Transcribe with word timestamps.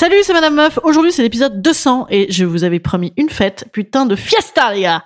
Salut, 0.00 0.22
c'est 0.22 0.32
Madame 0.32 0.54
Meuf. 0.54 0.78
Aujourd'hui, 0.82 1.12
c'est 1.12 1.20
l'épisode 1.20 1.60
200 1.60 2.06
et 2.08 2.32
je 2.32 2.46
vous 2.46 2.64
avais 2.64 2.80
promis 2.80 3.12
une 3.18 3.28
fête. 3.28 3.66
Putain 3.70 4.06
de 4.06 4.16
fiesta, 4.16 4.72
les 4.72 4.80
gars. 4.80 5.04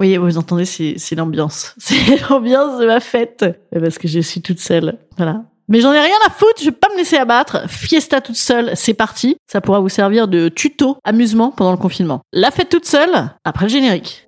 Oui, 0.00 0.16
vous 0.16 0.36
entendez, 0.36 0.64
c'est 0.64 1.14
l'ambiance. 1.14 1.76
C'est 1.78 2.28
l'ambiance 2.28 2.80
de 2.80 2.86
ma 2.86 2.98
fête. 2.98 3.44
Parce 3.70 3.98
que 3.98 4.08
je 4.08 4.18
suis 4.18 4.42
toute 4.42 4.58
seule. 4.58 4.98
Voilà. 5.16 5.44
Mais 5.68 5.80
j'en 5.80 5.92
ai 5.92 6.00
rien 6.00 6.16
à 6.26 6.30
foutre, 6.30 6.58
je 6.58 6.64
vais 6.64 6.70
pas 6.72 6.88
me 6.88 6.96
laisser 6.96 7.18
abattre. 7.18 7.70
Fiesta 7.70 8.20
toute 8.20 8.34
seule, 8.34 8.72
c'est 8.74 8.94
parti. 8.94 9.36
Ça 9.46 9.60
pourra 9.60 9.78
vous 9.78 9.88
servir 9.88 10.26
de 10.26 10.48
tuto 10.48 10.96
amusement 11.04 11.52
pendant 11.52 11.70
le 11.70 11.78
confinement. 11.78 12.22
La 12.32 12.50
fête 12.50 12.68
toute 12.68 12.86
seule, 12.86 13.30
après 13.44 13.66
le 13.66 13.70
générique. 13.70 14.26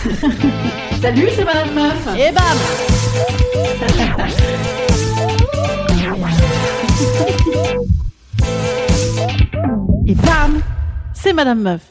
Salut, 1.02 1.28
c'est 1.34 1.44
Madame 1.44 1.74
Meuf. 1.74 2.08
Et 2.16 2.32
bam 2.32 3.60
Et 10.06 10.14
bam 10.14 10.60
C'est 11.12 11.32
Madame 11.34 11.60
Meuf. 11.60 11.82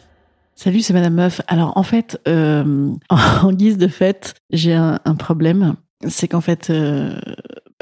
Salut, 0.55 0.81
c'est 0.81 0.93
Madame 0.93 1.13
Meuf. 1.13 1.41
Alors 1.47 1.77
en 1.77 1.83
fait, 1.83 2.19
euh, 2.27 2.91
en 3.09 3.53
guise 3.53 3.77
de 3.77 3.87
fête, 3.87 4.33
j'ai 4.51 4.73
un, 4.73 4.99
un 5.05 5.15
problème. 5.15 5.75
C'est 6.07 6.27
qu'en 6.27 6.41
fait, 6.41 6.69
euh, 6.71 7.13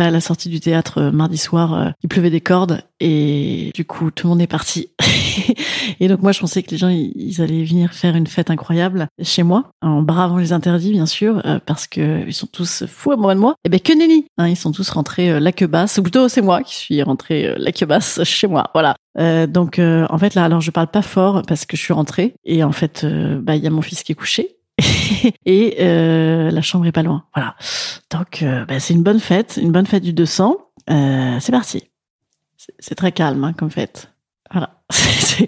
à 0.06 0.12
la 0.12 0.22
sortie 0.22 0.50
du 0.50 0.60
théâtre 0.60 1.00
euh, 1.00 1.12
mardi 1.12 1.38
soir, 1.38 1.74
euh, 1.74 1.90
il 2.04 2.10
pleuvait 2.10 2.30
des 2.30 2.42
cordes 2.42 2.84
et 3.00 3.72
du 3.74 3.86
coup 3.86 4.12
tout 4.12 4.28
le 4.28 4.30
monde 4.30 4.42
est 4.42 4.48
parti. 4.48 4.90
et 6.00 6.08
donc 6.08 6.22
moi 6.22 6.32
je 6.32 6.40
pensais 6.40 6.64
que 6.64 6.72
les 6.72 6.78
gens 6.78 6.90
ils, 6.90 7.42
allaient 7.42 7.64
venir 7.64 7.94
faire 7.94 8.16
une 8.16 8.28
fête 8.28 8.50
incroyable 8.50 9.08
chez 9.22 9.44
moi 9.44 9.72
en 9.82 10.02
bravant 10.02 10.38
les 10.38 10.54
interdits 10.54 10.92
bien 10.92 11.06
sûr 11.06 11.42
euh, 11.46 11.60
parce 11.66 11.88
que 11.88 12.26
ils 12.26 12.34
sont 12.34 12.48
tous 12.48 12.86
fous 12.88 13.12
amoureux 13.12 13.36
de 13.36 13.40
moi. 13.40 13.56
Et 13.64 13.70
ben 13.70 13.80
que 13.80 13.94
nenni, 13.94 14.26
hein, 14.38 14.48
ils 14.48 14.56
sont 14.56 14.72
tous 14.72 14.90
rentrés 14.90 15.40
la 15.40 15.52
queue 15.52 15.68
basse. 15.68 15.98
Ou 15.98 16.04
plutôt 16.04 16.28
c'est 16.28 16.42
moi 16.42 16.62
qui 16.64 16.76
suis 16.76 17.02
rentrée 17.02 17.54
la 17.58 17.72
queue 17.72 17.86
basse 17.86 18.24
chez 18.24 18.48
moi. 18.48 18.70
Voilà. 18.74 18.96
Donc 19.48 19.80
en 19.80 20.18
fait 20.20 20.36
là 20.36 20.46
alors 20.46 20.62
je 20.62 20.70
parle 20.70 20.88
pas 20.90 21.02
fort 21.02 21.42
parce 21.48 21.66
que 21.66 21.76
je 21.76 21.82
suis 21.82 21.94
rentrée 21.94 22.36
et 22.46 22.64
en 22.64 22.72
fait 22.72 23.06
bah 23.42 23.56
il 23.56 23.64
y 23.64 23.68
a 23.68 23.72
mon 23.72 23.82
fils 23.82 24.04
qui 24.04 24.12
est 24.12 24.16
couché 24.16 24.57
et 25.46 25.78
euh, 25.80 26.52
la 26.52 26.62
chambre 26.62 26.86
est 26.86 26.92
pas 26.92 27.04
loin. 27.04 27.26
Voilà. 27.34 27.56
Donc 28.12 28.44
euh, 28.44 28.66
bah, 28.66 28.80
c'est 28.80 28.94
une 28.94 29.04
bonne 29.04 29.20
fête, 29.20 29.60
une 29.62 29.72
bonne 29.72 29.86
fête 29.86 30.04
du 30.04 30.14
200. 30.14 30.58
Euh, 30.90 31.38
c'est 31.40 31.52
parti. 31.52 31.90
C'est- 32.80 32.96
très 32.96 33.12
calme 33.12 33.44
hein, 33.44 33.54
comme 33.54 33.70
fête. 33.70 34.12
Voilà. 34.52 34.82
C'est- 34.90 35.48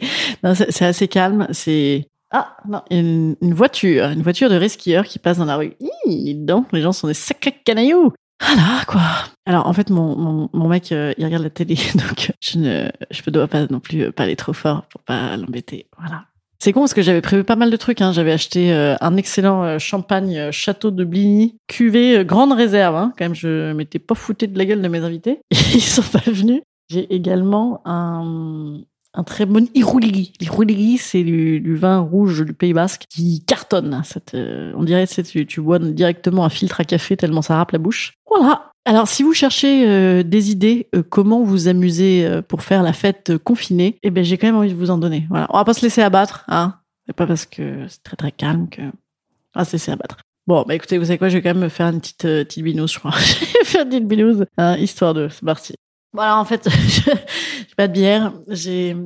assez 0.83 1.07
calme. 1.07 1.47
C'est 1.51 2.07
ah 2.31 2.57
non, 2.67 2.83
une, 2.91 3.35
voiture, 3.41 4.05
une 4.05 4.21
voiture 4.21 4.49
de 4.49 4.55
rescueur 4.55 5.05
qui 5.05 5.17
passe 5.17 5.37
dans 5.37 5.45
la 5.45 5.55
rue. 5.55 5.73
Hi, 6.05 6.45
les 6.71 6.81
gens 6.81 6.91
sont 6.91 7.07
des 7.07 7.15
sacrés 7.15 7.55
canailloux. 7.65 8.13
Voilà 8.41 8.85
quoi. 8.87 9.01
Alors 9.45 9.67
en 9.67 9.73
fait 9.73 9.89
mon 9.89 10.49
mon, 10.53 10.67
mec 10.69 10.91
euh, 10.91 11.13
il 11.17 11.25
regarde 11.25 11.43
la 11.43 11.49
télé 11.49 11.75
donc 11.95 12.31
je 12.39 12.57
ne 12.57 12.89
je 13.11 13.29
dois 13.29 13.47
pas 13.47 13.67
non 13.67 13.81
plus 13.81 14.11
aller 14.15 14.35
trop 14.35 14.53
fort 14.53 14.83
pour 14.87 15.01
pas 15.01 15.35
l'embêter. 15.35 15.87
Voilà. 15.97 16.25
C'est 16.61 16.73
con 16.73 16.81
parce 16.81 16.93
que 16.93 17.01
j'avais 17.01 17.21
prévu 17.21 17.43
pas 17.45 17.55
mal 17.55 17.71
de 17.71 17.77
trucs. 17.77 18.01
Hein. 18.01 18.11
J'avais 18.11 18.33
acheté 18.33 18.73
euh, 18.73 18.95
un 18.99 19.15
excellent 19.15 19.63
euh, 19.63 19.79
champagne 19.79 20.37
euh, 20.37 20.51
Château 20.51 20.91
de 20.91 21.05
Bligny, 21.05 21.55
cuvée 21.67 22.25
grande 22.25 22.51
réserve. 22.51 22.95
Hein. 22.95 23.13
Quand 23.17 23.25
même, 23.25 23.35
je 23.35 23.71
m'étais 23.73 23.99
pas 23.99 24.15
fouté 24.15 24.47
de 24.47 24.57
la 24.57 24.65
gueule 24.65 24.81
de 24.81 24.87
mes 24.89 24.99
invités. 24.99 25.39
Ils 25.51 25.81
sont 25.81 26.01
pas 26.03 26.29
venus. 26.29 26.61
J'ai 26.89 27.13
également 27.13 27.81
un, 27.85 28.81
un 29.13 29.23
très 29.23 29.45
bon 29.45 29.69
Irouligui. 29.73 30.33
L'Irouligui, 30.41 30.97
c'est 30.97 31.23
du, 31.23 31.61
du 31.61 31.75
vin 31.75 31.99
rouge 31.99 32.43
du 32.43 32.53
Pays 32.53 32.73
Basque 32.73 33.05
qui 33.09 33.43
cartonne. 33.45 34.01
Ça 34.03 34.19
te- 34.19 34.73
on 34.75 34.83
dirait 34.83 35.07
que 35.07 35.21
tu, 35.21 35.45
tu 35.45 35.61
bois 35.61 35.79
directement 35.79 36.43
un 36.43 36.49
filtre 36.49 36.81
à 36.81 36.83
café 36.83 37.15
tellement 37.15 37.41
ça 37.41 37.55
râpe 37.55 37.71
la 37.71 37.79
bouche. 37.79 38.13
Voilà. 38.29 38.68
Alors, 38.89 39.07
si 39.07 39.21
vous 39.21 39.35
cherchez 39.35 39.87
euh, 39.87 40.23
des 40.23 40.49
idées, 40.49 40.87
euh, 40.95 41.03
comment 41.07 41.43
vous 41.43 41.67
amuser 41.67 42.25
euh, 42.25 42.41
pour 42.41 42.63
faire 42.63 42.81
la 42.81 42.91
fête 42.91 43.37
confinée, 43.37 43.99
eh 44.01 44.09
ben, 44.09 44.23
j'ai 44.23 44.39
quand 44.39 44.47
même 44.47 44.55
envie 44.55 44.73
de 44.73 44.75
vous 44.75 44.89
en 44.89 44.97
donner. 44.97 45.27
Voilà. 45.29 45.45
On 45.51 45.57
va 45.59 45.63
pas 45.63 45.75
se 45.75 45.83
laisser 45.83 46.01
abattre, 46.01 46.43
hein. 46.47 46.73
C'est 47.05 47.13
pas 47.13 47.27
parce 47.27 47.45
que 47.45 47.87
c'est 47.87 48.01
très 48.01 48.15
très 48.15 48.31
calme 48.31 48.67
que 48.67 48.81
on 48.81 49.59
va 49.59 49.63
se 49.63 49.73
laisser 49.73 49.91
abattre. 49.91 50.17
Bon, 50.47 50.63
bah 50.67 50.73
écoutez, 50.73 50.97
vous 50.97 51.05
savez 51.05 51.19
quoi, 51.19 51.29
je 51.29 51.37
vais 51.37 51.43
quand 51.43 51.53
même 51.53 51.61
me 51.61 51.69
faire 51.69 51.85
une 51.85 51.99
petite, 51.99 52.23
petite 52.23 52.63
binouse, 52.63 52.91
je 52.91 52.97
crois. 52.97 53.11
je 53.15 53.59
vais 53.59 53.63
faire 53.63 53.83
une 53.83 53.89
petite 53.89 54.07
binouse, 54.07 54.45
hein, 54.57 54.75
histoire 54.77 55.13
de, 55.13 55.29
c'est 55.29 55.45
parti. 55.45 55.75
Voilà, 56.11 56.39
en 56.39 56.45
fait, 56.45 56.67
j'ai 56.87 57.75
pas 57.77 57.87
de 57.87 57.93
bière, 57.93 58.33
j'ai, 58.47 58.97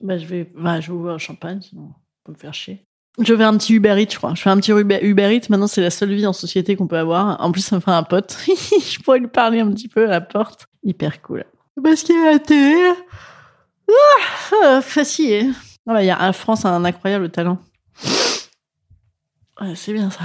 bah, 0.00 0.18
je 0.18 0.26
vais, 0.26 0.50
bah, 0.52 0.80
je 0.80 0.88
vais 0.88 0.98
ouvrir 0.98 1.20
champagne, 1.20 1.60
sinon, 1.62 1.92
on 1.92 1.92
peut 2.24 2.32
me 2.32 2.38
faire 2.38 2.54
chier. 2.54 2.84
Je 3.20 3.36
fais 3.36 3.44
un 3.44 3.56
petit 3.58 3.74
Uber 3.74 4.06
je 4.08 4.16
crois. 4.16 4.34
Je 4.34 4.40
fais 4.40 4.50
un 4.50 4.56
petit 4.56 4.72
Uber, 4.72 5.34
Eats. 5.34 5.48
Maintenant, 5.50 5.66
c'est 5.66 5.82
la 5.82 5.90
seule 5.90 6.14
vie 6.14 6.26
en 6.26 6.32
société 6.32 6.76
qu'on 6.76 6.86
peut 6.86 6.98
avoir. 6.98 7.40
En 7.40 7.52
plus, 7.52 7.60
ça 7.60 7.76
me 7.76 7.80
fera 7.80 7.96
un 7.98 8.02
pote. 8.02 8.38
je 8.46 8.98
pourrais 9.00 9.18
lui 9.18 9.28
parler 9.28 9.60
un 9.60 9.70
petit 9.70 9.88
peu 9.88 10.06
à 10.06 10.10
la 10.10 10.20
porte. 10.20 10.66
Hyper 10.82 11.20
cool. 11.20 11.44
Parce 11.82 12.02
qu'il 12.02 12.16
y 12.16 12.18
a 12.18 12.32
la 12.32 12.38
télé. 12.38 12.92
Ah, 14.64 14.80
facile. 14.80 15.54
Ah 15.86 15.92
bah, 15.92 16.02
y 16.02 16.10
a, 16.10 16.18
la 16.18 16.32
France 16.32 16.64
a 16.64 16.70
un 16.70 16.84
incroyable 16.84 17.30
talent. 17.30 17.58
C'est 19.74 19.92
bien 19.92 20.10
ça. 20.10 20.20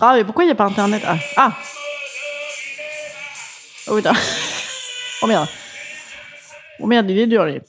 Ah, 0.00 0.14
mais 0.14 0.24
pourquoi 0.24 0.44
il 0.44 0.46
n'y 0.46 0.52
a 0.52 0.56
pas 0.56 0.64
Internet? 0.64 1.02
Ah, 1.04 1.18
ah. 1.36 1.56
Oh 3.88 3.96
putain. 3.96 4.12
Oh 5.22 5.26
merde. 5.26 5.48
Oh 6.78 6.86
merde, 6.86 7.10
il 7.10 7.18
est 7.18 7.26
dur, 7.26 7.44
lui. 7.44 7.60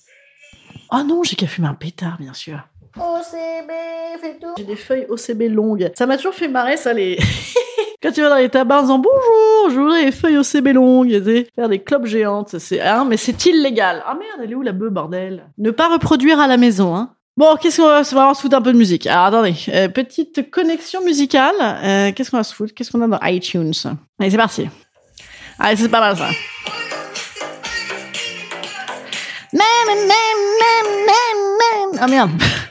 Oh 0.92 1.04
non, 1.04 1.24
j'ai 1.24 1.36
qu'à 1.36 1.48
fumer 1.48 1.68
un 1.68 1.74
pétard, 1.74 2.18
bien 2.18 2.34
sûr. 2.34 2.60
OCB, 2.98 3.72
fais 4.20 4.38
tout. 4.40 4.54
J'ai 4.58 4.64
des 4.64 4.76
feuilles 4.76 5.06
OCB 5.10 5.54
longues. 5.54 5.92
Ça 5.98 6.06
m'a 6.06 6.18
toujours 6.18 6.34
fait 6.34 6.48
marrer, 6.48 6.78
ça, 6.78 6.94
les. 6.94 7.18
Quand 8.04 8.12
tu 8.12 8.22
vas 8.22 8.30
dans 8.30 8.38
les 8.38 8.50
tabacs 8.50 8.80
en 8.80 8.82
disant 8.82 9.00
bonjour, 9.00 9.70
je 9.70 9.80
voudrais 9.80 10.06
des 10.06 10.12
feuilles 10.12 10.38
OCB 10.38 10.74
longues, 10.74 11.46
faire 11.56 11.70
des 11.70 11.80
clopes 11.80 12.08
géantes, 12.08 12.58
c'est, 12.58 12.82
hein, 12.82 13.06
mais 13.08 13.16
c'est 13.16 13.46
illégal. 13.46 14.04
Ah 14.08 14.16
merde, 14.16 14.40
elle 14.44 14.52
est 14.52 14.56
où 14.56 14.64
la 14.64 14.72
bœuf, 14.72 14.92
bordel? 14.92 15.46
Ne 15.60 15.70
pas 15.70 15.88
reproduire 15.88 16.40
à 16.40 16.48
la 16.48 16.58
maison, 16.58 16.96
hein. 16.96 17.14
Bon, 17.38 17.56
qu'est-ce 17.62 17.78
qu'on 17.80 17.88
va, 17.88 18.02
va 18.02 18.34
se 18.34 18.42
foutre 18.42 18.58
un 18.58 18.62
peu 18.62 18.74
de 18.74 18.78
musique. 18.78 19.08
Alors 19.08 19.26
attendez, 19.26 19.56
euh, 19.70 19.88
petite 19.88 20.52
connexion 20.52 21.02
musicale. 21.04 21.56
Euh, 21.62 22.12
qu'est-ce 22.12 22.30
qu'on 22.32 22.38
va 22.38 22.44
se 22.44 22.54
foutre? 22.54 22.74
Qu'est-ce 22.74 22.92
qu'on 22.92 23.02
a 23.02 23.08
dans 23.08 23.20
iTunes? 23.26 23.72
Allez, 24.20 24.32
c'est 24.32 24.38
parti. 24.38 24.68
Allez, 25.60 25.78
c'est 25.78 25.90
pas 25.90 26.00
mal 26.02 26.18
ça. 26.18 26.30
Ah 32.00 32.08
merde. 32.08 32.32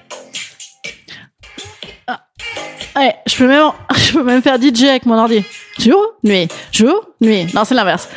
Ouais, 2.96 3.14
je 3.26 3.36
peux 3.36 3.46
même, 3.46 3.70
je 3.96 4.12
peux 4.12 4.22
même 4.22 4.42
faire 4.42 4.60
DJ 4.60 4.84
avec 4.84 5.06
mon 5.06 5.18
ordi. 5.18 5.44
Jour, 5.78 6.14
nuit, 6.24 6.48
jour, 6.72 7.06
nuit. 7.20 7.46
Non, 7.54 7.64
c'est 7.64 7.74
l'inverse. 7.74 8.08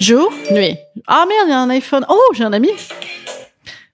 Jour, 0.00 0.32
nuit. 0.50 0.76
Ah 1.06 1.24
merde, 1.28 1.46
il 1.46 1.50
y 1.50 1.54
a 1.54 1.60
un 1.60 1.70
iPhone. 1.70 2.04
Oh, 2.08 2.30
j'ai 2.34 2.44
un 2.44 2.52
ami. 2.52 2.70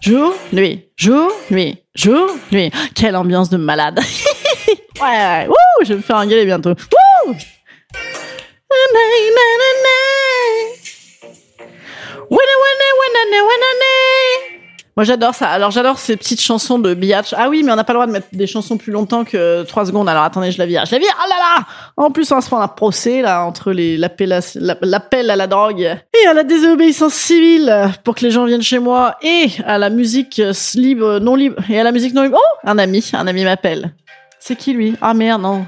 Jour, 0.00 0.34
nuit, 0.52 0.88
jour, 0.96 1.31
nuit, 1.50 1.79
jour, 1.94 2.31
nuit. 2.50 2.73
Quelle 2.94 3.14
ambiance 3.14 3.50
de 3.50 3.56
malade. 3.56 4.00
ouais, 4.69 5.00
ouais. 5.00 5.46
Wouh, 5.46 5.84
je 5.84 5.88
vais 5.90 5.96
me 5.96 6.02
faire 6.02 6.17
engueuler 6.17 6.44
bientôt. 6.44 6.70
Wouh. 6.70 7.37
Moi 14.96 15.04
j'adore 15.04 15.34
ça. 15.34 15.48
Alors 15.48 15.70
j'adore 15.70 15.98
ces 15.98 16.16
petites 16.16 16.40
chansons 16.40 16.78
de 16.78 16.92
Biatch. 16.92 17.34
Ah 17.36 17.48
oui, 17.48 17.62
mais 17.62 17.72
on 17.72 17.76
n'a 17.76 17.84
pas 17.84 17.94
le 17.94 17.98
droit 17.98 18.06
de 18.06 18.12
mettre 18.12 18.26
des 18.32 18.46
chansons 18.46 18.76
plus 18.76 18.92
longtemps 18.92 19.24
que 19.24 19.62
3 19.62 19.86
secondes. 19.86 20.08
Alors 20.08 20.22
attendez, 20.22 20.52
je 20.52 20.58
la 20.58 20.66
vire. 20.66 20.84
Je 20.84 20.92
la 20.92 20.98
vire. 20.98 21.16
Ah 21.18 21.28
là 21.28 21.36
là 21.38 21.66
En 21.96 22.10
plus, 22.10 22.30
on 22.30 22.34
va 22.34 22.40
se 22.42 22.48
prendre 22.48 22.62
un 22.62 22.68
procès 22.68 23.22
là 23.22 23.44
entre 23.44 23.72
les 23.72 23.96
l'appel 23.96 24.32
à, 24.32 24.40
l'appel 24.82 25.30
à 25.30 25.36
la 25.36 25.46
drogue 25.46 25.80
et 25.80 26.26
à 26.26 26.34
la 26.34 26.44
désobéissance 26.44 27.14
civile 27.14 27.90
pour 28.04 28.14
que 28.14 28.24
les 28.24 28.30
gens 28.30 28.44
viennent 28.44 28.62
chez 28.62 28.78
moi 28.78 29.16
et 29.22 29.46
à 29.66 29.78
la 29.78 29.88
musique 29.88 30.42
libre, 30.74 31.20
non 31.20 31.36
libre 31.36 31.62
et 31.70 31.80
à 31.80 31.84
la 31.84 31.92
musique 31.92 32.12
non 32.12 32.22
libre. 32.22 32.38
Oh, 32.38 32.58
un 32.68 32.78
ami, 32.78 33.10
un 33.14 33.26
ami 33.26 33.44
m'appelle. 33.44 33.94
C'est 34.38 34.56
qui 34.56 34.74
lui? 34.74 34.94
Ah 35.00 35.14
merde, 35.14 35.40
non. 35.40 35.66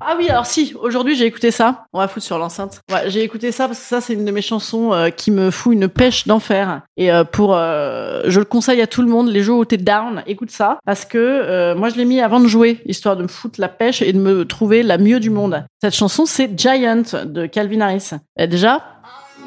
Ah 0.00 0.14
oui, 0.16 0.28
alors 0.28 0.46
si, 0.46 0.74
aujourd'hui 0.80 1.16
j'ai 1.16 1.26
écouté 1.26 1.50
ça. 1.50 1.84
On 1.92 1.98
va 1.98 2.08
foutre 2.08 2.24
sur 2.24 2.38
l'enceinte. 2.38 2.80
Ouais, 2.90 3.10
j'ai 3.10 3.22
écouté 3.22 3.50
ça 3.52 3.66
parce 3.66 3.80
que 3.80 3.84
ça 3.84 4.00
c'est 4.00 4.14
une 4.14 4.24
de 4.24 4.30
mes 4.30 4.42
chansons 4.42 4.92
euh, 4.92 5.10
qui 5.10 5.30
me 5.30 5.50
fout 5.50 5.74
une 5.74 5.88
pêche 5.88 6.26
d'enfer. 6.26 6.82
Et 6.96 7.10
euh, 7.12 7.24
pour, 7.24 7.54
euh, 7.54 8.22
je 8.26 8.38
le 8.38 8.44
conseille 8.44 8.80
à 8.80 8.86
tout 8.86 9.02
le 9.02 9.08
monde, 9.08 9.28
les 9.28 9.42
jours 9.42 9.58
où 9.58 9.64
t'es 9.64 9.76
down, 9.76 10.22
écoute 10.26 10.50
ça 10.50 10.78
parce 10.84 11.04
que 11.04 11.74
moi 11.74 11.88
je 11.88 11.96
l'ai 11.96 12.04
mis 12.04 12.20
avant 12.20 12.40
de 12.40 12.46
jouer, 12.46 12.80
histoire 12.86 13.16
de 13.16 13.22
me 13.22 13.28
foutre 13.28 13.60
la 13.60 13.68
pêche 13.68 14.02
et 14.02 14.12
de 14.12 14.18
me 14.18 14.44
trouver 14.44 14.82
la 14.82 14.98
mieux 14.98 15.20
du 15.20 15.30
monde. 15.30 15.64
Cette 15.80 15.94
chanson 15.94 16.26
c'est 16.26 16.58
Giant 16.58 17.02
de 17.24 17.46
Calvin 17.46 17.80
Harris. 17.80 18.10
Et 18.38 18.46
déjà, 18.46 18.82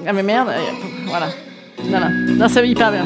ah 0.05 0.13
mais 0.13 0.23
merde, 0.23 0.49
voilà. 1.05 1.27
Voilà. 1.83 2.09
Non, 2.09 2.47
ça 2.47 2.61
va 2.61 2.67
hyper 2.67 2.91
bien. 2.91 3.05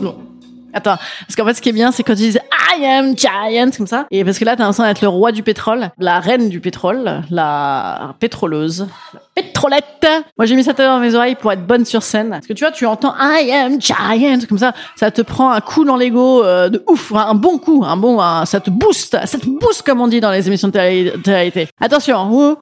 Non. 0.00 0.29
Attends, 0.72 0.96
parce 0.96 1.36
qu'en 1.36 1.44
fait, 1.44 1.54
ce 1.54 1.62
qui 1.62 1.68
est 1.68 1.72
bien, 1.72 1.92
c'est 1.92 2.02
quand 2.02 2.14
ils 2.14 2.32
disent 2.32 2.40
I 2.78 2.84
am 2.84 3.16
giant 3.16 3.70
comme 3.76 3.86
ça, 3.86 4.06
et 4.10 4.24
parce 4.24 4.38
que 4.38 4.44
là, 4.44 4.56
t'as 4.56 4.62
l'impression 4.62 4.84
d'être 4.84 5.02
le 5.02 5.08
roi 5.08 5.32
du 5.32 5.42
pétrole, 5.42 5.90
la 5.98 6.20
reine 6.20 6.48
du 6.48 6.60
pétrole, 6.60 7.22
la 7.30 8.14
pétroleuse, 8.20 8.86
la 9.12 9.20
pétrolette. 9.34 10.06
Moi, 10.38 10.46
j'ai 10.46 10.54
mis 10.54 10.64
ça 10.64 10.72
dans 10.72 11.00
mes 11.00 11.14
oreilles 11.14 11.34
pour 11.34 11.52
être 11.52 11.66
bonne 11.66 11.84
sur 11.84 12.02
scène. 12.02 12.30
Parce 12.30 12.46
que 12.46 12.52
tu 12.52 12.64
vois, 12.64 12.72
tu 12.72 12.86
entends 12.86 13.14
I 13.18 13.50
am 13.52 13.80
giant 13.80 14.46
comme 14.48 14.58
ça, 14.58 14.72
ça 14.96 15.10
te 15.10 15.22
prend 15.22 15.50
un 15.50 15.60
coup 15.60 15.84
dans 15.84 15.96
l'ego 15.96 16.44
euh, 16.44 16.68
de 16.68 16.82
ouf, 16.88 17.12
un 17.12 17.34
bon 17.34 17.58
coup, 17.58 17.84
un 17.84 17.96
bon, 17.96 18.20
ça 18.44 18.60
te 18.60 18.70
booste, 18.70 19.18
ça 19.24 19.38
te 19.38 19.46
booste 19.46 19.82
comme 19.82 20.00
on 20.00 20.08
dit 20.08 20.20
dans 20.20 20.30
les 20.30 20.46
émissions 20.46 20.68
de 20.68 20.72
télé 20.72 21.68
Attention, 21.80 22.58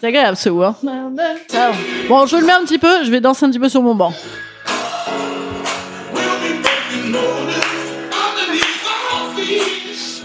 c'est 0.00 0.06
agréable 0.06 0.36
ce 0.36 0.48
ou 0.48 0.64
hein. 0.64 0.74
Bon, 2.08 2.24
je 2.24 2.36
le 2.36 2.46
mets 2.46 2.52
un 2.52 2.62
petit 2.64 2.78
peu, 2.78 3.04
je 3.04 3.10
vais 3.10 3.20
danser 3.20 3.44
un 3.44 3.50
petit 3.50 3.58
peu 3.58 3.68
sur 3.68 3.82
mon 3.82 3.94
banc. 3.94 4.14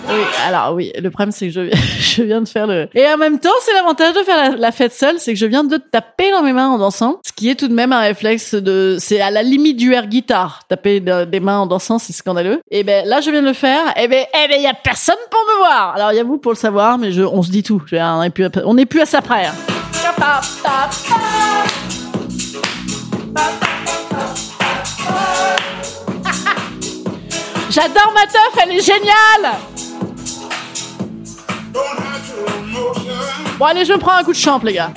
Oui, 0.08 0.22
alors 0.48 0.74
oui, 0.74 0.92
le 1.02 1.10
problème 1.10 1.32
c'est 1.32 1.48
que 1.48 1.54
je, 1.54 1.76
je 2.00 2.24
viens 2.24 2.42
de 2.42 2.48
faire 2.48 2.68
le... 2.68 2.88
Et 2.94 3.06
en 3.08 3.18
même 3.18 3.40
temps, 3.40 3.50
c'est 3.62 3.74
l'avantage 3.74 4.14
de 4.14 4.20
faire 4.20 4.58
la, 4.58 4.72
fête 4.72 4.94
seule, 4.94 5.16
c'est 5.18 5.34
que 5.34 5.40
je 5.40 5.46
viens 5.46 5.64
de 5.64 5.78
taper 5.78 6.32
dans 6.32 6.44
mes 6.44 6.54
mains 6.54 6.70
en 6.70 6.78
dansant, 6.78 7.20
ce 7.26 7.34
qui 7.34 7.50
est 7.50 7.56
tout 7.56 7.68
de 7.68 7.74
même 7.74 7.92
un 7.92 8.02
réflexe 8.02 8.54
de... 8.54 8.98
C'est 9.00 9.22
à 9.22 9.32
la 9.32 9.42
limite 9.42 9.78
du 9.78 9.94
air 9.94 10.08
guitar, 10.08 10.66
taper 10.68 11.00
des 11.00 11.40
mains 11.40 11.60
en 11.60 11.66
dansant, 11.66 11.98
c'est 11.98 12.14
scandaleux. 12.14 12.60
Et 12.70 12.84
ben 12.84 13.08
là, 13.08 13.22
je 13.22 13.32
viens 13.32 13.42
de 13.42 13.48
le 13.48 13.54
faire, 13.54 13.82
et 13.98 14.08
ben 14.08 14.26
eh 14.34 14.48
ben 14.48 14.62
y 14.62 14.68
a 14.68 14.74
personne 14.74 15.16
pour 15.32 15.42
me 15.42 15.58
voir. 15.60 15.96
Alors 15.96 16.12
il 16.12 16.18
y 16.18 16.20
a 16.20 16.24
vous 16.24 16.38
pour 16.38 16.52
le 16.52 16.58
savoir, 16.58 16.98
mais 16.98 17.12
je, 17.12 17.24
on 17.24 17.42
se 17.42 17.50
dit 17.50 17.64
tout. 17.64 17.82
On 17.92 18.22
n'est 18.22 18.30
plus, 18.30 18.50
plus 18.88 19.02
à 19.02 19.06
ça 19.06 19.22
près. 19.22 19.48
Hein. 19.48 19.54
J'adore 27.76 28.14
ma 28.14 28.22
teuf, 28.22 28.64
elle 28.64 28.72
est 28.72 28.82
géniale 28.82 29.60
Bon 33.58 33.66
allez, 33.66 33.86
je 33.86 33.94
prends 33.94 34.18
un 34.18 34.24
coup 34.24 34.34
de 34.34 34.38
champ, 34.38 34.60
les 34.64 34.74
gars. 34.74 34.92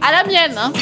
À 0.00 0.12
la 0.12 0.24
mienne, 0.24 0.56
hein. 0.56 0.72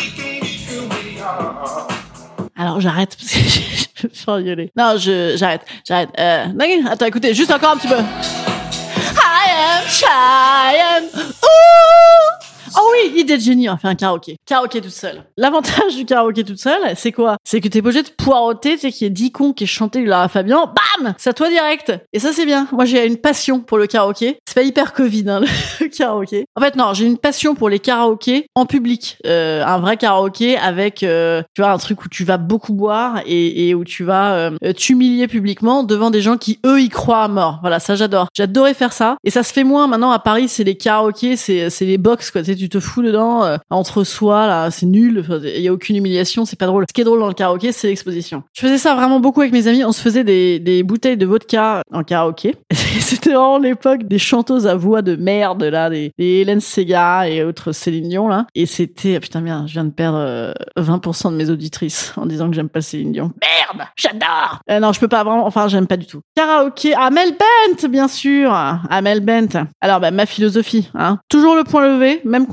Alors 2.57 2.81
j'arrête 2.81 3.17
parce 3.17 3.31
que 3.33 3.39
je 3.97 4.07
me 4.07 4.13
faire 4.13 4.37
violer. 4.39 4.73
Non, 4.77 4.97
je 4.99 5.35
j'arrête, 5.37 5.63
j'arrête. 5.87 6.11
Euh, 6.19 6.47
attends, 6.91 7.07
écoutez, 7.07 7.35
juste 7.35 7.51
encore 7.51 7.73
un 7.73 7.77
petit 7.77 7.89
peu. 7.89 7.97
I 7.97 9.51
am 9.51 9.89
shy 9.89 11.19
Ooh 11.43 12.34
Oh 12.77 12.91
oui, 12.93 13.21
idée 13.21 13.37
de 13.37 13.43
génie, 13.43 13.69
on 13.69 13.77
fait 13.77 13.89
un 13.89 13.95
karaoké. 13.95 14.37
Karaoké 14.47 14.81
toute 14.81 14.91
seule. 14.91 15.25
L'avantage 15.37 15.97
du 15.97 16.05
karaoké 16.05 16.45
toute 16.45 16.59
seule, 16.59 16.95
c'est 16.97 17.13
quoi? 17.13 17.37
C'est 17.45 17.61
que 17.61 17.69
t'es 17.69 17.81
obligé 17.81 18.03
de 18.03 18.09
poireauter, 18.09 18.75
tu 18.75 18.81
sais, 18.81 18.93
qu'il 18.93 19.05
y 19.05 19.07
ait 19.07 19.11
10 19.11 19.33
cons 19.33 19.53
qui 19.53 19.67
chanté 19.67 20.01
du 20.01 20.07
Lara 20.07 20.29
Fabian, 20.29 20.67
bam 20.67 21.15
à 21.25 21.33
toi 21.33 21.49
direct. 21.49 21.93
Et 22.13 22.19
ça, 22.19 22.33
c'est 22.33 22.47
bien. 22.47 22.69
Moi, 22.73 22.85
j'ai 22.85 23.07
une 23.07 23.17
passion 23.17 23.61
pour 23.61 23.79
le 23.79 23.87
karaoké. 23.87 24.39
C'est 24.47 24.55
pas 24.55 24.63
hyper 24.63 24.93
Covid, 24.93 25.29
hein, 25.29 25.41
le 25.81 25.89
karaoké. 25.89 26.47
En 26.57 26.61
fait, 26.61 26.77
non, 26.77 26.95
j'ai 26.95 27.07
une 27.07 27.19
passion 27.19 27.55
pour 27.55 27.69
les 27.69 27.79
karaokés 27.79 28.47
en 28.55 28.67
public. 28.67 29.19
Euh, 29.27 29.65
un 29.65 29.79
vrai 29.79 29.97
karaoké 29.97 30.57
avec, 30.57 31.03
euh, 31.03 31.43
tu 31.55 31.63
vois, 31.63 31.71
un 31.71 31.79
truc 31.79 32.05
où 32.05 32.09
tu 32.09 32.25
vas 32.25 32.37
beaucoup 32.37 32.75
boire 32.75 33.21
et, 33.27 33.69
et 33.69 33.75
où 33.75 33.85
tu 33.85 34.05
vas 34.05 34.35
euh, 34.35 34.73
t'humilier 34.77 35.29
publiquement 35.29 35.83
devant 35.83 36.11
des 36.11 36.21
gens 36.21 36.37
qui, 36.37 36.59
eux, 36.67 36.81
y 36.81 36.89
croient 36.89 37.25
à 37.25 37.29
mort. 37.29 37.59
Voilà, 37.61 37.81
ça, 37.81 37.95
j'adore. 37.95 38.29
J'adorais 38.35 38.75
faire 38.75 38.93
ça. 38.93 39.17
Et 39.25 39.31
ça 39.31 39.43
se 39.43 39.53
fait 39.53 39.65
moins 39.65 39.87
maintenant 39.87 40.11
à 40.11 40.19
Paris, 40.19 40.49
c'est 40.49 40.65
les 40.65 40.77
karaokés, 40.77 41.37
c'est, 41.37 41.71
c'est 41.71 41.85
les 41.85 41.99
box, 41.99 42.31
quoi. 42.31 42.43
Tu 42.43 42.64
tu 42.65 42.71
te 42.71 42.81
fous 42.81 43.03
dedans 43.03 43.45
euh, 43.45 43.59
entre 43.69 44.05
soi 44.05 44.47
là, 44.47 44.71
c'est 44.71 44.87
nul, 44.87 45.23
il 45.43 45.61
y 45.61 45.69
a 45.69 45.73
aucune 45.73 45.97
humiliation, 45.97 46.47
c'est 46.47 46.59
pas 46.59 46.67
drôle. 46.67 46.87
Ce 46.89 46.95
qui 46.95 47.03
est 47.03 47.05
drôle 47.05 47.21
dans 47.21 47.29
le 47.29 47.35
karaoké, 47.35 47.73
c'est 47.73 47.89
l'exposition. 47.89 48.43
Je 48.55 48.63
faisais 48.63 48.79
ça 48.79 48.95
vraiment 48.95 49.21
beaucoup 49.21 49.43
avec 49.43 49.53
mes 49.53 49.67
amis, 49.67 49.85
on 49.85 49.93
se 49.93 50.01
faisait 50.01 50.25
des, 50.25 50.59
des 50.61 50.83
bouteilles 50.83 51.19
de 51.19 51.27
vodka 51.27 51.83
en 51.93 52.05
karaoké. 52.05 52.55
C'était 52.73 53.31
vraiment 53.31 53.59
l'époque 53.59 54.05
des 54.05 54.19
chanteuses 54.19 54.67
à 54.67 54.77
voix 54.77 55.03
de 55.03 55.15
merde 55.17 55.63
là, 55.63 55.91
des, 55.91 56.13
des 56.19 56.25
Hélène 56.25 56.61
Sega 56.61 57.29
et 57.29 57.45
autres 57.45 57.73
Céline 57.73 58.09
Dion 58.09 58.29
là, 58.29 58.47
et 58.55 58.65
c'était 58.65 59.21
putain 59.21 59.41
merde, 59.41 59.69
je 59.69 59.75
viens 59.75 59.85
de 59.85 59.91
perdre 59.91 60.55
20% 60.79 61.27
euh, 61.27 61.31
de 61.31 61.37
mes 61.37 61.51
auditrices 61.51 62.15
en 62.17 62.25
disant 62.25 62.49
que 62.49 62.57
j'aime 62.57 62.71
pas 62.71 62.81
Céline 62.81 63.13
Dion. 63.13 63.33
Merde, 63.43 63.87
j'adore. 63.97 64.61
Euh, 64.71 64.81
non, 64.81 64.93
je 64.93 65.01
peux 65.01 65.09
pas 65.09 65.23
vraiment, 65.23 65.47
enfin 65.47 65.69
j'aime 65.69 65.87
pas 65.87 65.99
du 65.99 66.07
tout. 66.07 66.21
Karaoké, 66.35 66.95
Amel 66.95 67.33
Bent 67.33 67.89
bien 67.89 68.09
sûr, 68.09 68.55
Amel 68.55 69.21
Bent. 69.21 69.67
Alors 69.83 70.01
bah, 70.01 70.11
ma 70.11 70.25
philosophie, 70.25 70.89
hein, 70.95 71.19
toujours 71.29 71.57
le 71.57 71.65
point 71.65 71.87
levé, 71.87 72.21
même 72.25 72.47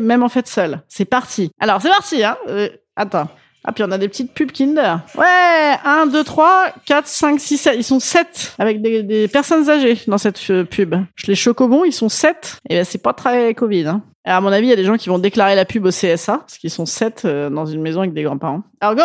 même 0.00 0.22
en 0.22 0.28
fait 0.28 0.46
seul. 0.46 0.80
C'est 0.88 1.04
parti. 1.04 1.50
Alors, 1.60 1.80
c'est 1.80 1.90
parti, 1.90 2.24
hein. 2.24 2.36
Euh, 2.48 2.68
attends. 2.96 3.28
Ah, 3.68 3.72
puis 3.72 3.82
on 3.82 3.90
a 3.90 3.98
des 3.98 4.08
petites 4.08 4.32
pubs 4.32 4.52
Kinder. 4.52 4.98
Ouais, 5.18 5.74
1, 5.84 6.06
2, 6.06 6.22
3, 6.22 6.66
4, 6.84 7.06
5, 7.06 7.40
6, 7.40 7.58
7. 7.58 7.74
Ils 7.76 7.82
sont 7.82 7.98
7 7.98 8.54
avec 8.58 8.80
des, 8.80 9.26
personnes 9.26 9.68
âgées 9.68 9.98
dans 10.06 10.18
cette 10.18 10.40
euh, 10.50 10.64
pub. 10.64 10.94
Je 11.16 11.26
les 11.26 11.34
chocobons, 11.34 11.84
ils 11.84 11.92
sont 11.92 12.08
7. 12.08 12.60
Et 12.70 12.76
ben, 12.76 12.84
c'est 12.84 13.02
pas 13.02 13.12
très 13.12 13.54
Covid, 13.54 13.88
hein. 13.88 14.02
Et 14.24 14.30
à 14.30 14.40
mon 14.40 14.52
avis, 14.52 14.66
il 14.66 14.70
y 14.70 14.72
a 14.72 14.76
des 14.76 14.84
gens 14.84 14.96
qui 14.96 15.08
vont 15.08 15.18
déclarer 15.18 15.54
la 15.54 15.64
pub 15.64 15.84
au 15.84 15.90
CSA, 15.90 16.38
parce 16.38 16.58
qu'ils 16.58 16.70
sont 16.70 16.86
7 16.86 17.22
euh, 17.24 17.50
dans 17.50 17.66
une 17.66 17.80
maison 17.80 18.00
avec 18.00 18.12
des 18.12 18.22
grands-parents. 18.22 18.62
Alors, 18.80 18.94
go! 18.94 19.02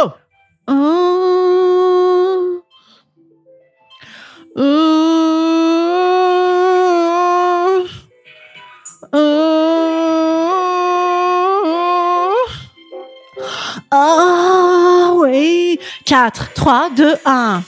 Oh 13.93 15.19
oui 15.23 15.77
4, 16.05 16.53
3, 16.53 16.89
2, 16.95 17.15
1. 17.25 17.63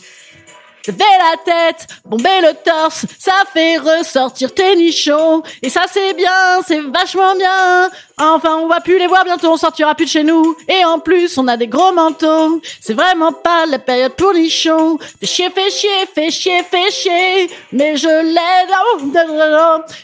Levez 0.85 0.97
la 0.97 1.37
tête, 1.43 1.87
bomber 2.03 2.41
le 2.41 2.53
torse, 2.53 3.05
ça 3.17 3.31
fait 3.53 3.77
ressortir 3.77 4.53
tes 4.53 4.75
nichons. 4.75 5.41
Et 5.61 5.69
ça 5.69 5.83
c'est 5.89 6.13
bien, 6.13 6.61
c'est 6.65 6.79
vachement 6.79 7.35
bien. 7.35 7.89
Enfin, 8.17 8.57
on 8.57 8.67
va 8.67 8.79
plus 8.81 8.99
les 8.99 9.07
voir 9.07 9.23
bientôt, 9.23 9.51
on 9.51 9.57
sortira 9.57 9.95
plus 9.95 10.05
de 10.05 10.09
chez 10.09 10.23
nous. 10.23 10.55
Et 10.67 10.83
en 10.85 10.99
plus, 10.99 11.37
on 11.37 11.47
a 11.47 11.57
des 11.57 11.67
gros 11.67 11.93
manteaux. 11.93 12.61
C'est 12.81 12.93
vraiment 12.93 13.31
pas 13.31 13.65
la 13.65 13.79
période 13.79 14.13
pour 14.13 14.33
nichons. 14.33 14.97
Fais 15.19 15.25
chier, 15.25 15.49
fais 15.49 15.69
chier, 15.69 15.89
fais 16.13 16.31
chier, 16.31 16.63
fais 16.69 16.91
chier. 16.91 17.49
Mais 17.71 17.95
je 17.95 18.07
l'aide. 18.07 18.63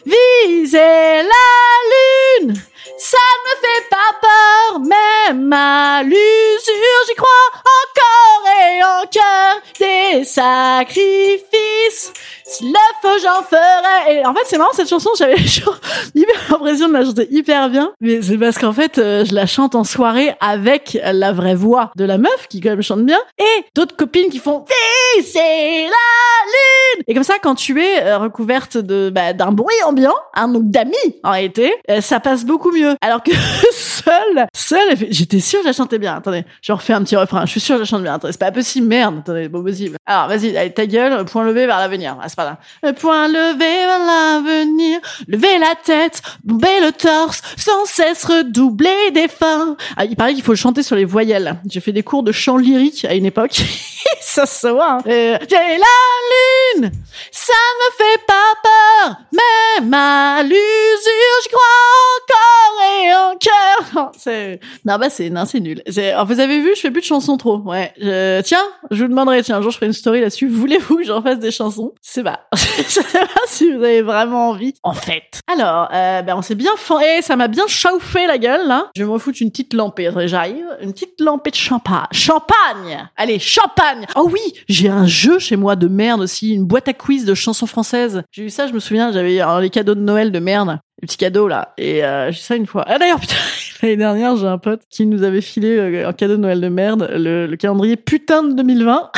Viser 0.06 0.78
la 0.78 1.39
l'usure, 6.04 7.02
j'y 7.08 7.16
crois 7.16 7.30
encore 7.54 8.44
et 8.62 8.84
encore 8.84 9.62
des 9.80 10.24
sacrifices. 10.24 11.49
Feu, 13.02 13.10
j'en 13.24 13.44
ferais. 13.44 14.16
Et 14.16 14.26
en 14.26 14.34
fait, 14.34 14.42
c'est 14.46 14.58
marrant 14.58 14.74
cette 14.74 14.90
chanson, 14.90 15.10
j'avais 15.18 15.36
hyper 16.16 16.36
l'impression 16.50 16.88
de 16.88 16.94
la 16.94 17.06
chanter 17.06 17.28
hyper 17.32 17.70
bien, 17.70 17.92
mais 18.02 18.22
c'est 18.22 18.38
parce 18.38 18.58
qu'en 18.58 18.74
fait, 18.74 18.98
euh, 18.98 19.24
je 19.26 19.34
la 19.34 19.46
chante 19.46 19.76
en 19.76 19.84
soirée 19.84 20.36
avec 20.42 20.98
la 21.04 21.32
vraie 21.32 21.56
voix 21.56 21.92
de 21.96 22.04
la 22.04 22.18
meuf 22.18 22.48
qui 22.50 22.60
quand 22.60 22.70
même 22.70 22.82
chante 22.82 23.06
bien, 23.06 23.20
et 23.38 23.66
d'autres 23.76 23.96
copines 23.96 24.30
qui 24.30 24.40
font 24.40 24.66
c'est 25.24 25.84
la 25.84 25.90
lune. 25.90 27.04
Et 27.08 27.14
comme 27.14 27.24
ça, 27.24 27.36
quand 27.42 27.56
tu 27.56 27.82
es 27.82 28.04
euh, 28.04 28.18
recouverte 28.18 28.78
de 28.78 29.10
bah, 29.10 29.34
d'un 29.34 29.52
bruit 29.52 29.76
ambiant, 29.86 30.14
hein, 30.36 30.48
donc 30.48 30.70
d'amis 30.70 30.96
en 31.24 31.32
réalité, 31.32 31.74
euh, 31.90 32.02
ça 32.02 32.20
passe 32.20 32.46
beaucoup 32.46 32.72
mieux. 32.72 32.96
Alors 33.02 33.24
que 33.24 33.32
seule, 33.72 34.48
seule, 34.54 34.96
j'étais 35.10 35.40
sûre 35.40 35.62
que 35.62 35.68
je 35.68 35.74
chantais 35.74 36.00
bien. 36.00 36.16
Attendez, 36.16 36.46
je 36.62 36.72
refais 36.72 36.94
un 36.94 37.04
petit 37.04 37.16
refrain. 37.16 37.46
Je 37.46 37.52
suis 37.52 37.60
sûre 37.60 37.78
que 37.78 37.84
je 37.84 37.90
chante 37.90 38.04
bien. 38.04 38.20
C'est 38.24 38.40
pas 38.40 38.52
possible, 38.52 38.88
merde. 38.88 39.20
Attendez, 39.20 39.50
pas 39.50 39.62
possible. 39.62 39.98
Alors, 40.06 40.28
vas-y, 40.28 40.74
ta 40.74 40.86
gueule, 40.86 41.26
point 41.26 41.44
levé 41.44 41.66
vers 41.66 41.80
l'avenir. 41.80 42.18
Ah, 42.22 42.30
c'est 42.30 42.36
pas 42.36 42.49
là. 42.84 42.94
Point 42.94 43.28
levé 43.28 43.60
vers 43.60 44.00
l'avenir, 44.00 45.00
levez 45.28 45.58
la 45.60 45.76
tête, 45.76 46.22
bomber 46.44 46.80
le 46.82 46.92
torse, 46.92 47.42
sans 47.58 47.86
cesse 47.86 48.26
redoubler 48.26 49.12
d'efforts. 49.14 49.76
Ah, 49.98 50.06
il 50.06 50.16
paraît 50.16 50.34
qu'il 50.34 50.44
faut 50.44 50.56
chanter 50.56 50.84
sur 50.84 50.96
les 50.96 51.06
voyelles. 51.06 51.56
J'ai 51.70 51.80
fait 51.80 51.92
des 51.92 52.04
cours 52.04 52.24
de 52.24 52.32
chant 52.32 52.58
lyrique 52.58 53.06
à 53.06 53.14
une 53.14 53.26
époque. 53.26 53.62
ça 54.22 54.46
se 54.46 54.68
voit. 54.68 54.94
Hein. 54.94 54.98
Euh, 55.08 55.38
J'ai 55.50 55.56
la 55.56 56.80
lune, 56.82 56.92
ça 57.32 57.54
me 57.54 57.92
fait 57.98 58.22
pas 58.26 58.54
peur, 58.64 59.16
même 59.82 59.94
à 59.94 60.42
l'usure, 60.44 60.58
je 61.44 61.48
crois 61.50 61.60
encore 62.18 62.86
et 63.04 63.14
encore. 63.16 64.12
C'est 64.18 64.60
non 64.86 64.98
bah 64.98 65.10
c'est 65.10 65.30
non 65.30 65.46
c'est 65.46 65.60
nul. 65.60 65.82
Alors, 65.98 66.26
vous 66.26 66.40
avez 66.40 66.60
vu, 66.60 66.76
je 66.76 66.82
fais 66.82 66.92
plus 66.92 67.02
de 67.02 67.06
chansons 67.06 67.38
trop. 67.38 67.58
Ouais. 67.60 67.94
Je- 68.00 68.42
Tiens, 68.42 68.64
je 68.92 69.04
vous 69.04 69.10
demanderai 69.10 69.42
tiens 69.44 69.58
un 69.58 69.62
jour 69.62 69.72
je 69.72 69.78
ferai 69.78 69.88
une 69.88 69.94
story 69.94 70.20
là-dessus. 70.22 70.48
Voulez-vous 70.48 70.98
que 70.98 71.04
j'en 71.04 71.22
fasse 71.22 71.40
des 71.40 71.52
chansons? 71.52 71.94
Je 72.04 72.10
sais 72.12 72.24
pas. 72.24 72.42
je 72.56 72.84
sais 72.84 73.04
pas 73.04 73.42
si 73.48 73.72
vous 73.72 73.84
avez 73.84 74.02
vraiment 74.02 74.50
envie. 74.50 74.74
En 74.84 74.94
fait. 74.94 75.42
Alors, 75.52 75.88
euh, 75.94 76.22
ben 76.22 76.36
on 76.36 76.42
s'est 76.42 76.56
bien 76.56 76.72
fan... 76.78 76.98
Eh, 77.18 77.22
ça 77.22 77.36
m'a 77.36 77.48
bien 77.48 77.66
chauffé 77.68 78.28
la 78.28 78.38
gueule 78.38 78.68
là. 78.68 78.88
Je 78.96 79.02
vais 79.02 79.08
me 79.08 79.14
refoutre 79.14 79.38
une 79.42 79.52
petite 79.52 79.74
lampée. 79.74 80.12
J'arrive. 80.26 80.66
Une 80.82 80.94
petite 80.94 81.20
lampée 81.22 81.52
de 81.52 81.56
champagne. 81.56 82.06
Champagne. 82.12 83.08
Allez, 83.18 83.40
champagne. 83.40 84.06
Oh 84.16 84.30
oui, 84.32 84.54
j'ai 84.68 84.90
un 84.90 85.06
jeu 85.06 85.40
chez 85.40 85.56
moi 85.56 85.76
de 85.76 85.88
merde 85.88 86.22
aussi, 86.22 86.54
une 86.54 86.66
boîte 86.66 86.88
à 86.88 86.94
quiz 86.94 87.26
de 87.26 87.34
chansons 87.34 87.68
françaises. 87.68 88.24
J'ai 88.32 88.44
eu 88.44 88.50
ça, 88.50 88.68
je 88.68 88.74
me 88.74 88.80
souviens, 88.80 89.12
j'avais 89.12 89.42
euh, 89.42 89.60
les 89.60 89.70
cadeaux 89.70 89.96
de 89.96 90.02
Noël 90.02 90.32
de 90.32 90.40
merde. 90.40 90.80
Les 91.02 91.06
petits 91.06 91.18
cadeaux 91.18 91.48
là 91.48 91.74
et 91.78 92.04
euh, 92.04 92.30
j'ai 92.32 92.42
ça 92.42 92.56
une 92.58 92.66
fois. 92.66 92.84
Ah 92.86 92.98
d'ailleurs 92.98 93.22
putain 93.22 93.36
l'année 93.82 93.96
dernière 93.96 94.36
j'ai 94.36 94.48
un 94.48 94.58
pote 94.58 94.82
qui 94.90 95.06
nous 95.06 95.24
avait 95.24 95.40
filé 95.40 95.78
euh, 95.78 96.10
un 96.10 96.12
cadeau 96.12 96.36
de 96.36 96.42
Noël 96.42 96.60
de 96.60 96.68
merde 96.68 97.10
le, 97.14 97.48
le 97.48 97.56
calendrier 97.56 97.96
putain 97.96 98.44
de 98.44 98.52
2020 98.52 99.10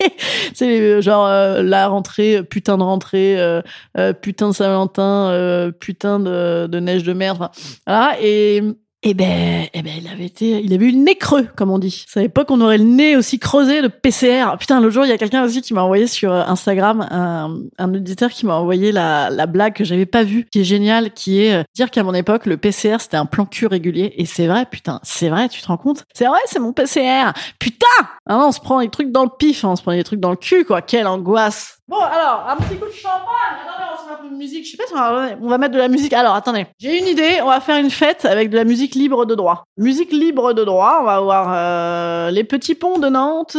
c'est 0.54 0.80
euh, 0.80 1.00
genre 1.00 1.26
euh, 1.26 1.62
la 1.62 1.88
rentrée, 1.88 2.42
putain 2.42 2.78
de 2.78 2.82
rentrée, 2.82 3.38
euh, 3.38 3.62
euh, 3.96 4.12
putain 4.12 4.48
de 4.48 4.54
Saint-Valentin, 4.54 5.30
euh, 5.30 5.70
putain 5.72 6.20
de, 6.20 6.66
de 6.66 6.80
neige 6.80 7.02
de 7.04 7.12
merde. 7.12 7.48
Voilà. 7.86 8.16
Et 8.20 8.62
et 9.04 9.14
ben, 9.14 9.68
eh 9.72 9.82
ben, 9.82 9.92
il 9.96 10.08
avait 10.08 10.26
été, 10.26 10.60
il 10.60 10.72
avait 10.74 10.86
eu 10.86 10.90
le 10.90 10.98
nez 10.98 11.14
creux, 11.14 11.46
comme 11.56 11.70
on 11.70 11.78
dit. 11.78 12.04
À 12.16 12.20
l'époque 12.20 12.50
on 12.50 12.60
aurait 12.60 12.78
le 12.78 12.84
nez 12.84 13.14
aussi 13.14 13.38
creusé 13.38 13.80
de 13.80 13.86
PCR. 13.86 14.56
Putain, 14.58 14.80
l'autre 14.80 14.94
jour 14.94 15.04
il 15.04 15.08
y 15.08 15.12
a 15.12 15.18
quelqu'un 15.18 15.44
aussi 15.44 15.62
qui 15.62 15.72
m'a 15.72 15.82
envoyé 15.82 16.08
sur 16.08 16.32
euh, 16.32 16.42
Instagram 16.46 17.06
un, 17.10 17.60
un 17.78 17.94
auditeur 17.94 18.30
qui 18.30 18.44
m'a 18.44 18.56
envoyé 18.56 18.90
la, 18.90 19.30
la 19.30 19.46
blague 19.46 19.74
que 19.74 19.84
j'avais 19.84 20.06
pas 20.06 20.24
vue, 20.24 20.46
qui 20.50 20.60
est 20.60 20.64
géniale, 20.64 21.12
qui 21.12 21.42
est 21.42 21.54
euh, 21.54 21.62
dire 21.76 21.92
qu'à 21.92 22.02
mon 22.02 22.12
époque 22.12 22.46
le 22.46 22.56
PCR 22.56 22.96
c'était 22.98 23.16
un 23.16 23.26
plan 23.26 23.46
cul 23.46 23.66
régulier. 23.66 24.14
Et 24.16 24.26
c'est 24.26 24.48
vrai, 24.48 24.66
putain, 24.66 24.98
c'est 25.04 25.28
vrai, 25.28 25.48
tu 25.48 25.62
te 25.62 25.68
rends 25.68 25.76
compte? 25.76 26.04
C'est 26.12 26.26
vrai, 26.26 26.40
c'est 26.46 26.58
mon 26.58 26.72
PCR. 26.72 27.32
Putain, 27.60 27.86
ah 28.26 28.34
non, 28.34 28.48
on 28.48 28.52
se 28.52 28.60
prend 28.60 28.80
des 28.80 28.88
trucs 28.88 29.12
dans 29.12 29.22
le 29.22 29.30
pif, 29.38 29.64
hein, 29.64 29.70
on 29.70 29.76
se 29.76 29.82
prend 29.82 29.92
des 29.92 30.04
trucs 30.04 30.20
dans 30.20 30.30
le 30.30 30.36
cul, 30.36 30.64
quoi. 30.64 30.82
Quelle 30.82 31.06
angoisse. 31.06 31.77
Bon, 31.88 32.00
alors, 32.00 32.44
un 32.46 32.56
petit 32.56 32.76
coup 32.76 32.84
de 32.84 32.92
champagne. 32.92 33.56
Attendez, 33.62 33.84
on 33.88 33.96
va 33.96 34.02
se 34.02 34.08
mettre 34.08 34.20
un 34.20 34.22
peu 34.22 34.28
de 34.28 34.36
musique. 34.36 34.66
Je 34.66 34.72
sais 34.72 34.76
pas 34.76 34.86
si 34.86 34.92
on 34.92 34.96
va, 34.96 35.28
on 35.40 35.48
va 35.48 35.56
mettre 35.56 35.72
de 35.72 35.78
la 35.78 35.88
musique. 35.88 36.12
Alors, 36.12 36.34
attendez. 36.34 36.66
J'ai 36.78 36.98
une 36.98 37.06
idée. 37.06 37.40
On 37.42 37.46
va 37.46 37.60
faire 37.60 37.78
une 37.78 37.90
fête 37.90 38.26
avec 38.26 38.50
de 38.50 38.56
la 38.56 38.64
musique 38.64 38.94
libre 38.94 39.24
de 39.24 39.34
droit. 39.34 39.64
Musique 39.78 40.12
libre 40.12 40.52
de 40.52 40.64
droit. 40.64 40.98
On 41.00 41.04
va 41.04 41.14
avoir 41.14 41.48
euh, 41.50 42.30
les 42.30 42.44
petits 42.44 42.74
ponts 42.74 42.98
de 42.98 43.08
Nantes. 43.08 43.56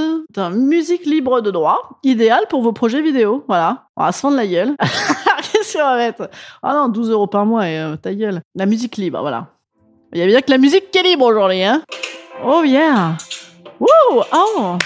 Musique 0.51 1.07
libre 1.07 1.41
de 1.41 1.50
droit. 1.50 2.00
Idéal 2.03 2.45
pour 2.50 2.62
vos 2.62 2.71
projets 2.71 3.01
vidéo. 3.01 3.45
Voilà. 3.48 3.86
On 3.98 4.03
va 4.03 4.12
se 4.12 4.19
fendre 4.19 4.38
la 4.38 4.45
gueule. 4.45 4.75
Qu'est-ce 5.51 5.74
qu'on 5.77 5.83
va 5.83 5.98
mettre 5.98 6.29
Ah 6.62 6.75
non, 6.75 6.89
12 6.89 7.09
euros 7.09 7.25
par 7.27 7.48
mois 7.48 7.67
et 7.67 7.79
euh, 7.79 7.95
ta 7.95 8.13
gueule. 8.13 8.41
La 8.53 8.67
musique 8.67 8.98
libre, 8.98 9.21
voilà. 9.21 9.48
Il 10.13 10.19
y 10.19 10.21
a 10.21 10.27
bien 10.27 10.41
que 10.41 10.51
la 10.51 10.59
musique 10.59 10.91
qui 10.91 11.00
est 11.00 11.03
libre 11.03 11.25
aujourd'hui, 11.25 11.63
hein. 11.63 11.81
Oh 12.45 12.63
yeah. 12.63 13.17
Wouh 13.79 14.24
Oh 14.33 14.77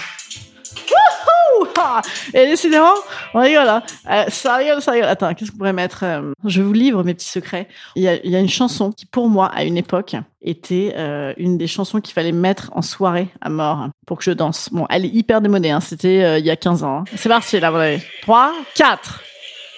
Et 2.34 2.46
décidément, 2.46 2.94
on 3.34 3.40
rigole, 3.40 3.68
hein. 3.68 3.82
Euh, 4.10 4.24
ça 4.28 4.56
rigole, 4.56 4.82
ça 4.82 4.92
rigole. 4.92 5.08
Attends, 5.08 5.34
qu'est-ce 5.34 5.50
qu'on 5.50 5.58
pourrait 5.58 5.72
mettre 5.72 6.04
euh, 6.04 6.32
Je 6.44 6.62
vous 6.62 6.72
livre 6.72 7.02
mes 7.02 7.14
petits 7.14 7.28
secrets. 7.28 7.68
Il 7.96 8.02
y 8.02 8.08
a, 8.08 8.38
une 8.38 8.48
chanson 8.48 8.92
qui, 8.92 9.06
pour 9.06 9.28
moi, 9.28 9.46
à 9.46 9.64
une 9.64 9.76
époque, 9.76 10.16
était 10.42 10.94
euh, 10.96 11.32
une 11.36 11.56
des 11.58 11.66
chansons 11.66 12.00
qu'il 12.00 12.14
fallait 12.14 12.32
mettre 12.32 12.70
en 12.74 12.82
soirée 12.82 13.28
à 13.40 13.48
mort 13.48 13.88
pour 14.06 14.18
que 14.18 14.24
je 14.24 14.30
danse. 14.30 14.68
Bon, 14.72 14.86
elle 14.90 15.04
est 15.04 15.14
hyper 15.14 15.40
démodée, 15.40 15.70
hein. 15.70 15.80
c'était 15.80 16.38
il 16.40 16.46
y 16.46 16.50
a 16.50 16.56
15 16.56 16.82
ans. 16.84 16.98
hein. 16.98 17.04
C'est 17.16 17.28
parti, 17.28 17.58
là, 17.60 17.70
vous 17.70 17.78
avez 17.78 18.02
3, 18.22 18.52
4. 18.74 19.22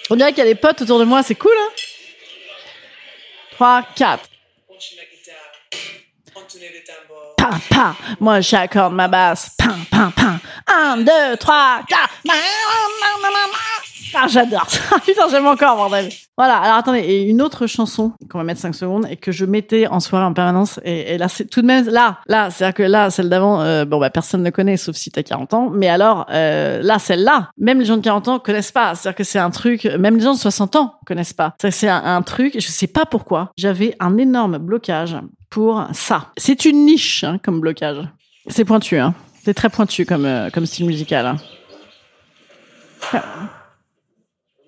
On 0.09 0.15
dirait 0.15 0.29
qu'il 0.31 0.39
y 0.39 0.47
a 0.47 0.49
des 0.49 0.55
potes 0.55 0.81
autour 0.81 0.99
de 0.99 1.05
moi, 1.05 1.23
c'est 1.23 1.35
cool, 1.35 1.51
hein 1.57 1.71
3, 3.51 3.83
4. 3.95 4.29
Pa, 7.37 7.49
pa. 7.69 7.95
Moi, 8.19 8.41
j'accorde 8.41 8.93
ma 8.93 9.07
basse. 9.07 9.51
Pam, 9.57 9.77
pam, 9.91 10.11
pam. 10.11 10.39
1, 10.67 10.97
2, 10.97 11.37
3, 11.39 11.81
4. 11.87 12.09
Ah, 14.15 14.27
j'adore 14.27 14.69
ça. 14.69 14.99
Putain, 15.05 15.27
j'aime 15.29 15.45
encore, 15.47 15.75
bordel. 15.75 16.09
Voilà. 16.37 16.57
Alors, 16.57 16.77
attendez. 16.77 16.99
Et 16.99 17.23
une 17.23 17.41
autre 17.41 17.67
chanson 17.67 18.13
qu'on 18.29 18.37
va 18.37 18.43
mettre 18.43 18.61
5 18.61 18.73
secondes 18.73 19.07
et 19.09 19.17
que 19.17 19.31
je 19.31 19.45
mettais 19.45 19.87
en 19.87 19.99
soirée 19.99 20.25
en 20.25 20.33
permanence. 20.33 20.79
Et, 20.83 21.17
là, 21.17 21.27
c'est 21.27 21.45
tout 21.45 21.61
de 21.61 21.67
même, 21.67 21.87
là, 21.89 22.19
là, 22.27 22.49
c'est-à-dire 22.49 22.73
que 22.73 22.83
là, 22.83 23.09
celle 23.09 23.29
d'avant, 23.29 23.61
euh, 23.61 23.85
bon, 23.85 23.99
bah, 23.99 24.09
personne 24.09 24.43
ne 24.43 24.49
connaît, 24.49 24.77
sauf 24.77 24.95
si 24.95 25.11
t'as 25.11 25.23
40 25.23 25.53
ans. 25.53 25.69
Mais 25.71 25.87
alors, 25.87 26.25
euh, 26.31 26.81
là, 26.81 26.99
celle-là, 26.99 27.49
même 27.57 27.79
les 27.79 27.85
gens 27.85 27.97
de 27.97 28.01
40 28.01 28.27
ans 28.27 28.39
connaissent 28.39 28.71
pas. 28.71 28.95
C'est-à-dire 28.95 29.17
que 29.17 29.23
c'est 29.23 29.39
un 29.39 29.51
truc, 29.51 29.85
même 29.85 30.15
les 30.15 30.23
gens 30.23 30.33
de 30.33 30.39
60 30.39 30.75
ans 30.75 30.95
connaissent 31.05 31.33
pas. 31.33 31.55
C'est 31.59 31.89
un, 31.89 32.03
un 32.03 32.21
truc, 32.21 32.53
je 32.55 32.67
sais 32.67 32.87
pas 32.87 33.05
pourquoi. 33.05 33.51
J'avais 33.57 33.95
un 33.99 34.17
énorme 34.17 34.57
blocage 34.57 35.17
pour 35.49 35.87
ça. 35.93 36.31
C'est 36.37 36.65
une 36.65 36.85
niche, 36.85 37.23
hein, 37.23 37.39
comme 37.43 37.59
blocage. 37.59 37.97
C'est 38.47 38.65
pointu, 38.65 38.97
hein. 38.97 39.13
C'est 39.43 39.53
très 39.53 39.69
pointu 39.69 40.05
comme, 40.05 40.25
euh, 40.25 40.49
comme 40.49 40.65
style 40.65 40.85
musical. 40.85 41.25
Hein. 41.25 41.37
Je 43.13 43.17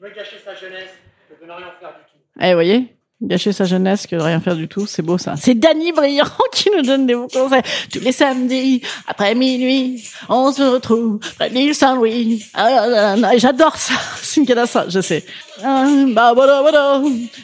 veux 0.01 0.13
gâcher 0.15 0.37
sa 0.43 0.55
jeunesse, 0.55 0.91
je 1.29 1.45
ne 1.45 1.51
rien 1.51 1.67
faire 1.79 1.89
du 1.89 2.03
tout. 2.11 2.17
Eh, 2.39 2.47
vous 2.47 2.53
voyez? 2.53 2.95
Gâcher 3.21 3.51
sa 3.51 3.65
jeunesse 3.65 4.07
que 4.07 4.15
de 4.15 4.21
rien 4.21 4.39
faire 4.39 4.55
du 4.55 4.69
tout, 4.69 4.87
c'est 4.87 5.01
beau 5.01 5.17
ça. 5.17 5.35
C'est 5.35 5.53
Danny 5.53 5.91
Briand 5.91 6.23
qui 6.53 6.69
nous 6.73 6.83
donne 6.83 7.05
des 7.05 7.15
bons 7.15 7.27
conseils. 7.27 7.63
Tous 7.91 7.99
les 7.99 8.13
samedis, 8.13 8.81
après 9.07 9.35
minuit, 9.35 10.01
on 10.29 10.53
se 10.53 10.61
retrouve 10.61 11.19
près 11.35 11.49
de 11.49 11.55
l'île 11.55 11.75
Saint-Louis. 11.75 12.45
Ah, 12.53 12.87
là. 12.87 13.33
Et 13.33 13.39
J'adore 13.39 13.75
ça. 13.75 13.95
C'est 14.21 14.39
une 14.39 14.47
catastrophe, 14.47 14.85
je 14.87 15.01
sais. 15.01 15.25
Ah, 15.61 15.85
bah, 16.13 16.33
bah, 16.33 16.63
bah. 16.71 17.01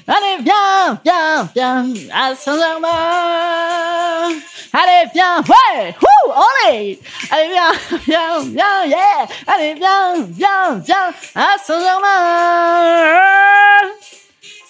Allez, 0.08 0.38
viens, 0.44 0.98
viens, 1.04 1.50
viens 1.54 1.86
à 2.14 2.34
Saint-Germain. 2.36 4.30
Allez, 4.72 5.10
viens, 5.14 5.40
ouais, 5.42 5.94
wouh, 6.02 6.34
allez. 6.70 7.00
Allez, 7.32 7.50
viens, 7.52 7.74
viens, 8.08 8.40
viens, 8.46 8.86
yeah. 8.88 9.28
Allez, 9.48 9.74
viens, 9.74 10.26
viens, 10.30 10.82
viens 10.86 11.12
à 11.36 11.58
Saint-Germain. 11.62 13.20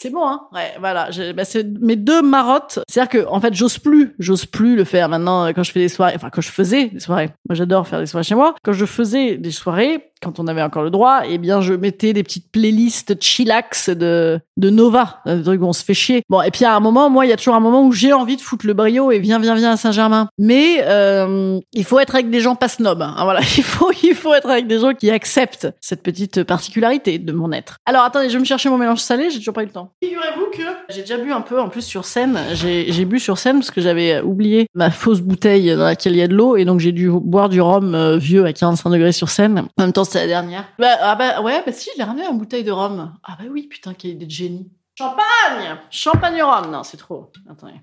C'est 0.06 0.12
bon, 0.12 0.28
hein 0.28 0.42
Ouais, 0.54 0.74
voilà. 0.80 1.10
Bah, 1.36 1.46
c'est 1.46 1.66
mes 1.80 1.96
deux 1.96 2.22
marottes. 2.22 2.78
C'est-à-dire 2.88 3.10
que, 3.10 3.28
en 3.28 3.42
fait, 3.42 3.56
j'ose 3.56 3.80
plus, 3.80 4.14
j'ose 4.20 4.46
plus 4.46 4.76
le 4.76 4.84
faire 4.84 5.10
maintenant 5.10 5.46
euh, 5.46 5.52
quand 5.52 5.64
je 5.64 5.72
fais 5.72 5.80
des 5.80 5.90
soirées. 5.90 6.14
Enfin, 6.16 6.30
quand 6.30 6.42
je 6.42 6.52
faisais 6.52 6.90
des 6.90 7.00
soirées. 7.00 7.32
Moi, 7.50 7.56
j'adore 7.56 7.88
faire 7.88 8.00
des 8.00 8.06
soirées 8.06 8.24
chez 8.24 8.36
moi. 8.36 8.54
Quand 8.64 8.74
je 8.74 8.86
faisais 8.86 9.38
des 9.38 9.50
soirées, 9.50 10.12
quand 10.22 10.40
on 10.40 10.48
avait 10.48 10.62
encore 10.62 10.84
le 10.84 10.90
droit, 10.90 11.22
eh 11.28 11.38
bien, 11.38 11.62
je 11.62 11.74
mettais 11.74 12.14
des 12.14 12.24
petites 12.24 12.52
playlists 12.52 13.22
chillax 13.22 13.90
de 13.90 14.40
de 14.58 14.70
Nova, 14.70 15.20
des 15.26 15.44
trucs 15.44 15.62
où 15.62 15.66
on 15.66 15.74
se 15.74 15.84
fait 15.84 15.94
chier. 15.94 16.22
Bon, 16.30 16.42
et 16.42 16.50
puis 16.50 16.64
à 16.64 16.76
un 16.76 16.80
moment, 16.80 17.10
moi, 17.10 17.26
il 17.26 17.30
y 17.30 17.34
a 17.34 17.38
toujours 17.38 17.56
un 17.56 17.60
moment 17.60 17.84
où 17.84 17.92
j'ai 17.92 18.14
envie 18.14 18.38
de 18.38 18.42
foutre 18.42 18.66
le 18.66 18.74
brio 18.74 19.12
et 19.12 19.20
viens, 19.20 19.38
viens, 19.38 19.54
viens 19.56 19.74
à 19.74 19.78
Saint-Germain. 19.78 20.30
Mais 20.38 20.78
euh, 20.84 21.60
il 21.74 21.84
faut 21.84 22.00
être 22.00 22.16
avec 22.16 22.30
des 22.30 22.40
gens 22.40 22.56
pas 22.56 22.70
snobs. 22.70 23.02
hein. 23.02 23.16
Voilà, 23.24 23.42
il 23.58 23.64
faut, 23.64 23.92
il 24.02 24.16
faut 24.16 24.34
être 24.34 24.50
avec 24.50 24.68
des 24.68 24.80
gens 24.80 24.94
qui 24.94 25.12
acceptent 25.12 25.68
cette 25.82 26.02
petite 26.04 26.44
particularité 26.44 27.20
de 27.20 27.34
mon 27.34 27.52
être. 27.52 27.78
Alors, 27.86 28.04
attendez, 28.04 28.30
je 28.30 28.34
vais 28.34 28.40
me 28.40 28.46
chercher 28.46 28.70
mon 28.70 28.78
mélange 28.78 29.00
salé. 29.00 29.30
J'ai 29.30 29.40
toujours 29.40 29.54
pas 29.54 29.64
eu 29.64 29.66
le 29.68 29.72
temps. 29.74 29.92
Figurez-vous 30.02 30.46
que 30.58 30.64
j'ai 30.94 31.02
déjà 31.02 31.18
bu 31.18 31.34
un 31.34 31.42
peu 31.42 31.60
en 31.60 31.68
plus 31.68 31.82
sur 31.82 32.06
scène. 32.06 32.40
J'ai 32.54 32.92
j'ai 32.94 33.04
bu 33.06 33.20
sur 33.20 33.38
scène 33.38 33.58
parce 33.58 33.72
que 33.72 33.82
j'avais 33.82 34.22
oublié 34.22 34.68
ma 34.74 34.90
fausse 34.90 35.20
bouteille 35.20 35.76
dans 35.76 35.84
laquelle 35.84 36.14
il 36.14 36.20
y 36.20 36.22
a 36.22 36.28
de 36.28 36.36
l'eau 36.36 36.56
et 36.56 36.64
donc 36.64 36.80
j'ai 36.80 36.94
dû 36.94 37.10
boire 37.12 37.50
du 37.50 37.60
rhum 37.60 37.94
euh, 37.94 38.18
vieux 38.18 38.46
à 38.46 38.54
45 38.54 38.90
degrés 38.90 39.12
sur 39.12 39.30
scène. 39.30 39.66
En 39.78 39.84
même 39.84 39.92
temps, 39.92 40.05
c'était 40.06 40.20
la 40.22 40.28
dernière. 40.28 40.66
Bah, 40.80 40.96
ah 41.02 41.16
bah 41.16 41.42
ouais, 41.42 41.62
bah 41.66 41.72
si, 41.72 41.90
je 41.94 41.98
l'ai 42.00 42.04
ramené 42.06 42.26
une 42.28 42.38
bouteille 42.38 42.64
de 42.64 42.72
rhum. 42.72 43.14
Ah 43.24 43.36
bah 43.38 43.46
oui, 43.52 43.64
putain, 43.68 43.94
quelle 43.94 44.12
idée 44.12 44.26
de 44.26 44.32
génie. 44.32 44.72
Champagne 44.98 45.78
Champagne 45.92 46.42
rhum. 46.42 46.72
Non, 46.72 46.84
c'est 46.84 46.98
trop. 46.98 47.32
Attendez. 47.50 47.74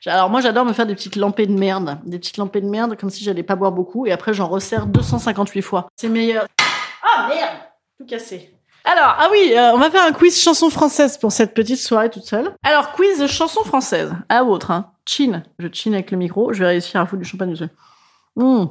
J'ai- 0.00 0.10
Alors 0.10 0.30
moi 0.30 0.40
j'adore 0.40 0.64
me 0.64 0.72
faire 0.72 0.86
des 0.86 0.94
petites 0.94 1.16
lampées 1.16 1.46
de 1.46 1.52
merde, 1.52 1.98
des 2.04 2.18
petites 2.18 2.36
lampées 2.38 2.60
de 2.62 2.68
merde 2.68 2.96
comme 2.98 3.10
si 3.10 3.22
j'allais 3.22 3.42
pas 3.42 3.54
boire 3.56 3.72
beaucoup 3.72 4.06
et 4.06 4.12
après 4.12 4.32
j'en 4.32 4.48
resserre 4.48 4.86
258 4.86 5.60
fois. 5.62 5.88
C'est 5.96 6.08
meilleur. 6.08 6.46
Ah 7.02 7.28
merde, 7.28 7.56
tout 7.98 8.06
cassé. 8.06 8.54
Alors 8.84 9.14
ah 9.18 9.28
oui, 9.30 9.52
euh, 9.54 9.72
on 9.74 9.78
va 9.78 9.90
faire 9.90 10.04
un 10.06 10.12
quiz 10.12 10.40
chanson 10.40 10.70
française 10.70 11.18
pour 11.18 11.32
cette 11.32 11.52
petite 11.52 11.78
soirée 11.80 12.08
toute 12.08 12.24
seule. 12.24 12.54
Alors 12.62 12.92
quiz 12.92 13.26
chanson 13.26 13.62
française, 13.62 14.14
à 14.30 14.36
la 14.36 14.42
vôtre 14.42 14.70
hein. 14.70 14.92
Chin, 15.06 15.42
je 15.58 15.68
chine 15.70 15.92
avec 15.92 16.10
le 16.12 16.16
micro, 16.16 16.52
je 16.54 16.60
vais 16.60 16.68
réussir 16.68 16.98
à 17.00 17.04
foutre 17.04 17.20
du 17.22 17.28
champagne 17.28 17.50
dessus. 17.50 17.68
Mmh. 18.36 18.64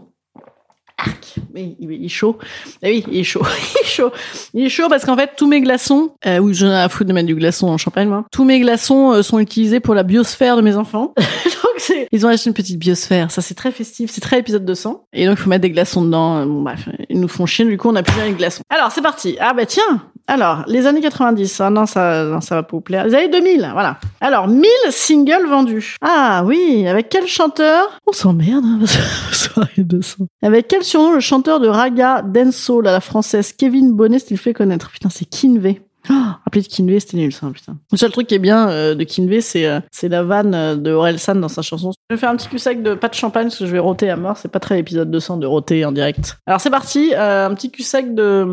Arc. 0.99 1.35
Mais 1.53 1.75
il, 1.79 2.05
est 2.05 2.09
chaud. 2.09 2.37
Ah 2.83 2.87
oui, 2.87 3.03
il 3.11 3.19
est 3.19 3.23
chaud. 3.23 3.41
il 3.75 3.85
est 3.85 3.89
chaud. 3.89 4.11
Il 4.53 4.65
est 4.65 4.69
chaud 4.69 4.87
parce 4.89 5.05
qu'en 5.05 5.15
fait, 5.15 5.31
tous 5.37 5.47
mes 5.47 5.61
glaçons, 5.61 6.11
euh, 6.25 6.39
oui, 6.39 6.53
j'en 6.53 6.67
ai 6.67 6.75
à 6.75 6.89
foutre 6.89 7.07
de 7.07 7.13
mettre 7.13 7.27
du 7.27 7.35
glaçon 7.35 7.67
en 7.67 7.77
champagne. 7.77 8.09
Tous 8.31 8.43
mes 8.43 8.59
glaçons 8.59 9.13
euh, 9.13 9.21
sont 9.21 9.39
utilisés 9.39 9.79
pour 9.79 9.95
la 9.95 10.03
biosphère 10.03 10.55
de 10.55 10.61
mes 10.61 10.75
enfants. 10.75 11.13
ils 12.11 12.25
ont 12.25 12.29
acheté 12.29 12.49
une 12.49 12.53
petite 12.53 12.77
biosphère. 12.77 13.31
Ça, 13.31 13.41
c'est 13.41 13.55
très 13.55 13.71
festif. 13.71 14.09
C'est 14.11 14.21
très 14.21 14.39
épisode 14.39 14.65
200. 14.65 15.05
Et 15.13 15.25
donc, 15.25 15.37
il 15.37 15.41
faut 15.41 15.49
mettre 15.49 15.61
des 15.61 15.71
glaçons 15.71 16.03
dedans. 16.03 16.37
Euh, 16.37 16.73
ils 17.09 17.19
nous 17.19 17.27
font 17.27 17.45
chier. 17.45 17.65
Du 17.65 17.77
coup, 17.77 17.89
on 17.89 17.95
a 17.95 18.03
plus 18.03 18.19
rien 18.19 18.31
de 18.31 18.37
glaçons. 18.37 18.63
Alors, 18.69 18.91
c'est 18.91 19.01
parti. 19.01 19.37
Ah, 19.39 19.53
bah, 19.53 19.65
tiens. 19.65 20.03
Alors, 20.29 20.63
les 20.67 20.85
années 20.85 21.01
90. 21.01 21.59
Ah 21.59 21.71
non, 21.71 21.87
ça, 21.87 22.23
non, 22.23 22.39
ça 22.39 22.53
va 22.53 22.61
pas 22.63 22.69
vous 22.73 22.81
plaire. 22.81 23.03
Les 23.07 23.15
années 23.15 23.29
2000. 23.29 23.67
Voilà. 23.73 23.97
Alors, 24.21 24.47
1000 24.47 24.69
singles 24.91 25.47
vendus. 25.49 25.95
Ah 26.01 26.43
oui. 26.45 26.87
Avec 26.87 27.09
quel 27.09 27.25
chanteur? 27.25 27.99
On 28.05 28.11
s'emmerde, 28.11 28.63
hein, 28.63 28.77
parce 28.79 28.95
que 28.95 29.01
soirée 29.35 29.83
200. 29.83 30.27
Avec 30.43 30.67
quel 30.67 30.83
surnom 30.83 31.13
le 31.13 31.19
chanteur 31.19 31.59
de 31.59 31.67
raga 31.67 32.21
dancehall 32.21 32.87
à 32.87 32.91
la 32.91 32.99
française 32.99 33.53
Kevin 33.53 33.93
Bonnet 33.93 34.19
s'il 34.19 34.37
fait 34.37 34.53
connaître? 34.53 34.91
Putain, 34.91 35.09
c'est 35.09 35.25
Kinvey. 35.25 35.81
Oh, 36.11 36.13
rappelez 36.45 36.61
de 36.61 36.67
Kinvey, 36.67 36.99
c'était 36.99 37.17
nul 37.17 37.33
ça, 37.33 37.47
putain. 37.51 37.77
Le 37.91 37.97
seul 37.97 38.11
truc 38.11 38.27
qui 38.27 38.35
est 38.35 38.39
bien 38.39 38.69
euh, 38.69 38.93
de 38.95 39.03
Kinvey, 39.03 39.41
c'est 39.41 39.65
euh, 39.65 39.79
c'est 39.91 40.09
la 40.09 40.23
vanne 40.23 40.53
euh, 40.53 40.75
de 40.75 40.91
Orelsan 40.91 41.35
dans 41.35 41.49
sa 41.49 41.61
chanson. 41.61 41.91
Je 42.09 42.15
vais 42.15 42.19
faire 42.19 42.29
un 42.29 42.35
petit 42.35 42.47
cul-sec 42.47 42.81
de 42.83 42.93
pas 42.93 43.09
de 43.09 43.15
champagne 43.15 43.45
parce 43.47 43.57
que 43.57 43.65
je 43.65 43.71
vais 43.71 43.79
roter 43.79 44.09
à 44.09 44.15
mort. 44.15 44.37
C'est 44.37 44.47
pas 44.51 44.59
très 44.59 44.75
l'épisode 44.75 45.09
200 45.11 45.37
de 45.37 45.47
roter 45.47 45.85
en 45.85 45.91
direct. 45.91 46.37
Alors 46.47 46.61
c'est 46.61 46.69
parti, 46.69 47.13
euh, 47.15 47.47
un 47.47 47.53
petit 47.53 47.69
cul-sec 47.71 48.13
de, 48.15 48.45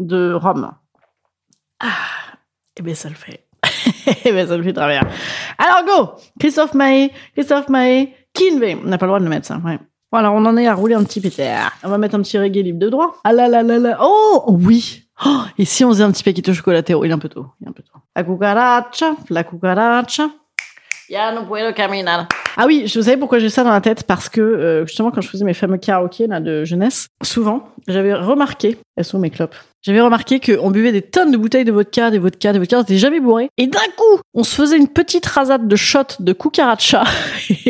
de 0.00 0.34
rhum. 0.34 0.70
Ah, 1.86 2.38
et 2.78 2.82
ben 2.82 2.94
ça 2.94 3.10
le 3.10 3.14
fait. 3.14 3.44
Eh 4.24 4.32
ben 4.32 4.48
ça 4.48 4.56
le 4.56 4.62
fait 4.62 4.72
bien. 4.72 5.00
Alors 5.58 5.84
go 5.86 6.12
Christophe 6.40 6.72
Maé, 6.74 7.12
Christophe 7.34 7.68
Maé, 7.68 8.14
Kinvey. 8.32 8.78
On 8.82 8.88
n'a 8.88 8.96
pas 8.96 9.04
le 9.06 9.10
droit 9.10 9.18
de 9.18 9.24
le 9.24 9.30
mettre 9.30 9.46
ça, 9.46 9.58
ouais. 9.64 9.78
Voilà, 10.10 10.32
on 10.32 10.44
en 10.46 10.56
est 10.56 10.66
à 10.66 10.74
rouler 10.74 10.94
un 10.94 11.04
petit 11.04 11.20
pétard. 11.20 11.72
On 11.82 11.88
va 11.88 11.98
mettre 11.98 12.14
un 12.14 12.22
petit 12.22 12.38
reggae 12.38 12.62
libre 12.62 12.78
de 12.78 12.88
droit. 12.88 13.16
Ah 13.24 13.32
là 13.32 13.48
là 13.48 13.62
là 13.62 13.78
là. 13.78 13.98
Oh 14.00 14.44
oui. 14.48 15.02
Oh, 15.26 15.42
et 15.58 15.64
si 15.64 15.84
on 15.84 15.90
faisait 15.90 16.04
un 16.04 16.10
petit 16.10 16.22
paquito 16.24 16.52
chocolatero 16.54 17.04
Il 17.04 17.10
est 17.10 17.14
un 17.14 17.18
peu 17.18 17.28
tôt. 17.28 17.46
Il 17.60 17.66
est 17.66 17.70
un 17.70 17.72
peu 17.72 17.82
tôt. 17.82 17.98
La 18.16 18.24
cucaracha, 18.24 19.16
la 19.28 19.44
cucaracha. 19.44 20.30
Ya 21.08 21.32
no 21.32 21.44
puedo 21.46 21.72
caminar. 21.74 22.28
Ah 22.56 22.64
oui, 22.66 22.84
je 22.86 22.98
vous 22.98 23.04
savez 23.04 23.16
pourquoi 23.16 23.38
j'ai 23.38 23.50
ça 23.50 23.62
dans 23.62 23.70
la 23.72 23.80
tête? 23.80 24.04
Parce 24.04 24.28
que 24.28 24.40
euh, 24.40 24.86
justement, 24.86 25.10
quand 25.10 25.20
je 25.20 25.28
faisais 25.28 25.44
mes 25.44 25.52
fameux 25.52 25.76
karaokés 25.76 26.26
là 26.28 26.40
de 26.40 26.64
jeunesse, 26.64 27.08
souvent, 27.22 27.68
j'avais 27.88 28.14
remarqué, 28.14 28.78
elles 28.96 29.04
sont 29.04 29.18
mes 29.18 29.30
clopes. 29.30 29.56
J'avais 29.84 30.00
remarqué 30.00 30.40
qu'on 30.40 30.70
buvait 30.70 30.92
des 30.92 31.02
tonnes 31.02 31.30
de 31.30 31.36
bouteilles 31.36 31.66
de 31.66 31.72
vodka, 31.72 32.10
des 32.10 32.18
vodka, 32.18 32.54
des 32.54 32.58
vodka, 32.58 32.78
on 32.78 32.82
était 32.82 32.96
jamais 32.96 33.20
bourré. 33.20 33.50
Et 33.58 33.66
d'un 33.66 33.80
coup, 33.96 34.20
on 34.32 34.42
se 34.42 34.54
faisait 34.54 34.78
une 34.78 34.88
petite 34.88 35.26
rasade 35.26 35.68
de 35.68 35.76
shots 35.76 36.20
de 36.20 36.32
cucaracha. 36.32 37.04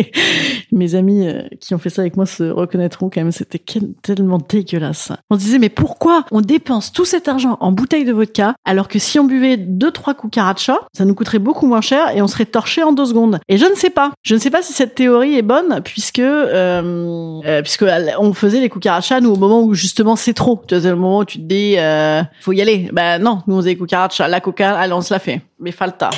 Mes 0.72 0.94
amis 0.94 1.26
euh, 1.26 1.42
qui 1.58 1.74
ont 1.74 1.78
fait 1.78 1.90
ça 1.90 2.02
avec 2.02 2.16
moi 2.16 2.24
se 2.24 2.44
reconnaîtront 2.44 3.10
quand 3.10 3.20
même, 3.20 3.32
c'était 3.32 3.60
tellement 4.02 4.38
dégueulasse. 4.38 5.10
On 5.28 5.34
se 5.34 5.40
disait, 5.40 5.58
mais 5.58 5.70
pourquoi 5.70 6.24
on 6.30 6.40
dépense 6.40 6.92
tout 6.92 7.04
cet 7.04 7.26
argent 7.26 7.56
en 7.58 7.72
bouteilles 7.72 8.04
de 8.04 8.12
vodka 8.12 8.54
alors 8.64 8.86
que 8.86 9.00
si 9.00 9.18
on 9.18 9.24
buvait 9.24 9.56
deux, 9.56 9.90
trois 9.90 10.14
cucaracha, 10.14 10.78
ça 10.96 11.04
nous 11.04 11.16
coûterait 11.16 11.40
beaucoup 11.40 11.66
moins 11.66 11.80
cher 11.80 12.16
et 12.16 12.22
on 12.22 12.28
serait 12.28 12.46
torché 12.46 12.84
en 12.84 12.92
deux 12.92 13.06
secondes. 13.06 13.40
Et 13.48 13.58
je 13.58 13.66
ne 13.66 13.74
sais 13.74 13.90
pas. 13.90 14.12
Je 14.22 14.36
ne 14.36 14.40
sais 14.40 14.50
pas 14.50 14.62
si 14.62 14.72
cette 14.72 14.94
théorie 14.94 15.36
est 15.36 15.42
bonne 15.42 15.80
puisque, 15.84 16.20
euh, 16.20 17.40
euh, 17.44 17.62
puisque 17.62 17.82
euh, 17.82 18.10
on 18.20 18.32
faisait 18.34 18.60
les 18.60 18.68
cucarachas 18.68 19.20
nous 19.20 19.32
au 19.32 19.36
moment 19.36 19.62
où 19.62 19.74
justement 19.74 20.14
c'est 20.14 20.32
trop. 20.34 20.62
Tu 20.68 20.76
vois, 20.76 20.82
c'est 20.82 20.90
le 20.90 20.96
moment 20.96 21.18
où 21.18 21.24
tu 21.24 21.38
te 21.38 21.44
dis, 21.44 21.74
euh, 21.76 22.03
faut 22.40 22.52
y 22.52 22.60
aller. 22.60 22.88
Ben 22.92 23.18
non, 23.22 23.42
nous 23.46 23.54
on 23.54 23.58
faisait 23.58 23.70
les 23.70 23.76
cucarachas. 23.78 24.28
La 24.28 24.40
coca, 24.40 24.76
allez, 24.78 24.92
on 24.92 25.00
se 25.00 25.12
la 25.12 25.18
fait. 25.20 25.40
Mais 25.58 25.72
falta. 25.72 26.10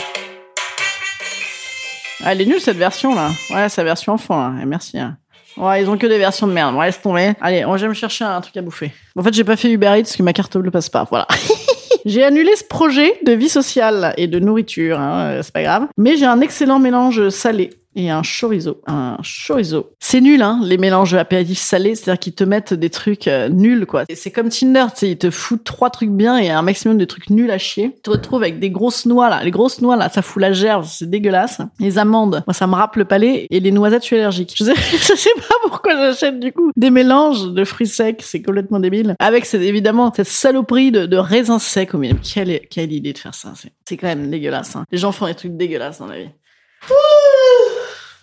Ah, 2.24 2.32
elle 2.32 2.40
est 2.40 2.46
nulle 2.46 2.60
cette 2.60 2.76
version 2.78 3.14
là. 3.14 3.30
Ouais, 3.50 3.66
la 3.76 3.84
version 3.84 4.12
enfant 4.14 4.36
là. 4.50 4.62
Et 4.62 4.66
merci. 4.66 4.98
hein. 4.98 5.16
Ouais, 5.56 5.82
ils 5.82 5.88
ont 5.88 5.96
que 5.96 6.06
des 6.06 6.18
versions 6.18 6.46
de 6.46 6.52
merde. 6.52 6.74
Bon, 6.74 6.80
laisse 6.82 7.00
tomber. 7.00 7.32
Allez, 7.40 7.64
on 7.64 7.74
va 7.74 7.88
me 7.88 7.94
chercher 7.94 8.24
un 8.24 8.40
truc 8.42 8.56
à 8.56 8.62
bouffer. 8.62 8.92
En 9.16 9.22
fait, 9.22 9.32
j'ai 9.32 9.44
pas 9.44 9.56
fait 9.56 9.70
Uber 9.70 9.86
Eats 9.86 10.02
parce 10.02 10.16
que 10.16 10.22
ma 10.22 10.32
carte 10.34 10.56
bleue 10.58 10.70
passe 10.70 10.90
pas. 10.90 11.04
Voilà. 11.08 11.26
J'ai 12.04 12.22
annulé 12.22 12.54
ce 12.54 12.62
projet 12.62 13.18
de 13.24 13.32
vie 13.32 13.48
sociale 13.48 14.14
et 14.16 14.28
de 14.28 14.38
nourriture, 14.38 15.00
hein, 15.00 15.24
euh, 15.26 15.42
c'est 15.42 15.52
pas 15.52 15.62
grave. 15.64 15.86
Mais 15.96 16.16
j'ai 16.16 16.24
un 16.24 16.40
excellent 16.40 16.78
mélange 16.78 17.30
salé 17.30 17.70
et 17.96 18.10
un 18.10 18.22
chorizo. 18.22 18.82
Un 18.86 19.16
chorizo. 19.22 19.90
C'est 19.98 20.20
nul, 20.20 20.42
hein, 20.42 20.60
les 20.62 20.76
mélanges 20.76 21.14
apéritifs 21.14 21.58
salés, 21.58 21.94
c'est-à-dire 21.94 22.20
qu'ils 22.20 22.34
te 22.34 22.44
mettent 22.44 22.74
des 22.74 22.90
trucs 22.90 23.26
euh, 23.26 23.48
nuls, 23.48 23.86
quoi. 23.86 24.04
C'est 24.14 24.30
comme 24.30 24.50
Tinder, 24.50 24.84
tu 24.90 24.98
sais, 25.00 25.10
ils 25.12 25.18
te 25.18 25.30
foutent 25.30 25.64
trois 25.64 25.90
trucs 25.90 26.10
bien 26.10 26.36
et 26.36 26.50
un 26.50 26.62
maximum 26.62 26.98
de 26.98 27.04
trucs 27.06 27.30
nuls 27.30 27.50
à 27.50 27.58
chier. 27.58 27.92
Tu 27.94 28.02
te 28.02 28.10
retrouves 28.10 28.42
avec 28.42 28.60
des 28.60 28.70
grosses 28.70 29.06
noix, 29.06 29.30
là. 29.30 29.42
Les 29.42 29.50
grosses 29.50 29.80
noix, 29.80 29.96
là, 29.96 30.10
ça 30.10 30.20
fout 30.22 30.40
la 30.40 30.52
gerbe, 30.52 30.84
c'est 30.84 31.08
dégueulasse. 31.08 31.62
Les 31.80 31.98
amandes, 31.98 32.44
moi, 32.46 32.54
ça 32.54 32.66
me 32.66 32.74
rappe 32.74 32.96
le 32.96 33.06
palais. 33.06 33.46
Et 33.50 33.60
les 33.60 33.72
noisettes, 33.72 34.02
je 34.02 34.06
suis 34.06 34.16
allergique. 34.16 34.52
Je 34.54 34.64
sais, 34.64 34.74
sais 35.16 35.30
pas 35.36 35.54
pourquoi 35.62 35.96
j'achète, 35.96 36.38
du 36.38 36.52
coup, 36.52 36.70
des 36.76 36.90
mélanges 36.90 37.50
de 37.50 37.64
fruits 37.64 37.86
secs, 37.86 38.20
c'est 38.20 38.42
complètement 38.42 38.78
débile. 38.78 39.16
Avec, 39.18 39.52
évidemment, 39.54 40.12
cette 40.14 40.26
saloperie 40.26 40.92
de, 40.92 41.16
raisins 41.16 41.58
secs 41.58 41.94
au 41.94 41.98
milieu. 41.98 42.16
Quelle, 42.22 42.92
idée 42.92 43.14
de 43.14 43.18
faire 43.18 43.34
ça. 43.34 43.52
C'est, 43.56 43.72
c'est 43.88 43.96
quand 43.96 44.06
même 44.06 44.30
dégueulasse, 44.30 44.76
hein. 44.76 44.84
Les 44.92 44.98
gens 44.98 45.12
font 45.12 45.26
des 45.26 45.34
trucs 45.34 45.56
dégueulasses 45.56 45.98
dans 45.98 46.06
la 46.06 46.18
vie. 46.18 46.28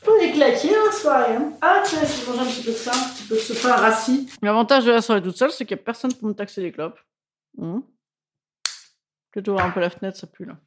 Faut 0.04 0.18
les 0.20 0.32
claquer 0.32 0.72
la 0.72 0.92
soirée. 0.92 1.36
Hein. 1.36 1.54
Ah 1.62 1.82
tiens, 1.86 2.04
si 2.04 2.22
je 2.22 2.30
mange 2.30 2.40
un 2.40 2.46
petit 2.46 2.64
peu 2.64 2.72
de 2.72 2.76
ça, 2.76 2.92
un 2.92 3.14
petit 3.14 3.24
peu 3.24 3.36
de 3.36 3.40
ce 3.40 3.54
pain 3.54 3.76
rassis. 3.76 4.30
L'avantage 4.42 4.86
de 4.86 4.92
la 4.92 5.02
soirée 5.02 5.22
toute 5.22 5.38
seule, 5.38 5.52
c'est 5.52 5.66
qu'il 5.66 5.78
n'y 5.78 5.82
a 5.82 5.86
personne 5.86 6.14
pour 6.14 6.28
me 6.28 6.34
taxer 6.34 6.62
les 6.62 6.72
clopes. 6.72 7.00
Je 7.58 9.40
vais 9.40 9.50
ouvrir 9.50 9.66
un 9.66 9.72
peu 9.72 9.80
la 9.80 9.90
fenêtre, 9.90 10.18
ça 10.18 10.28
pue 10.28 10.46
là. 10.46 10.58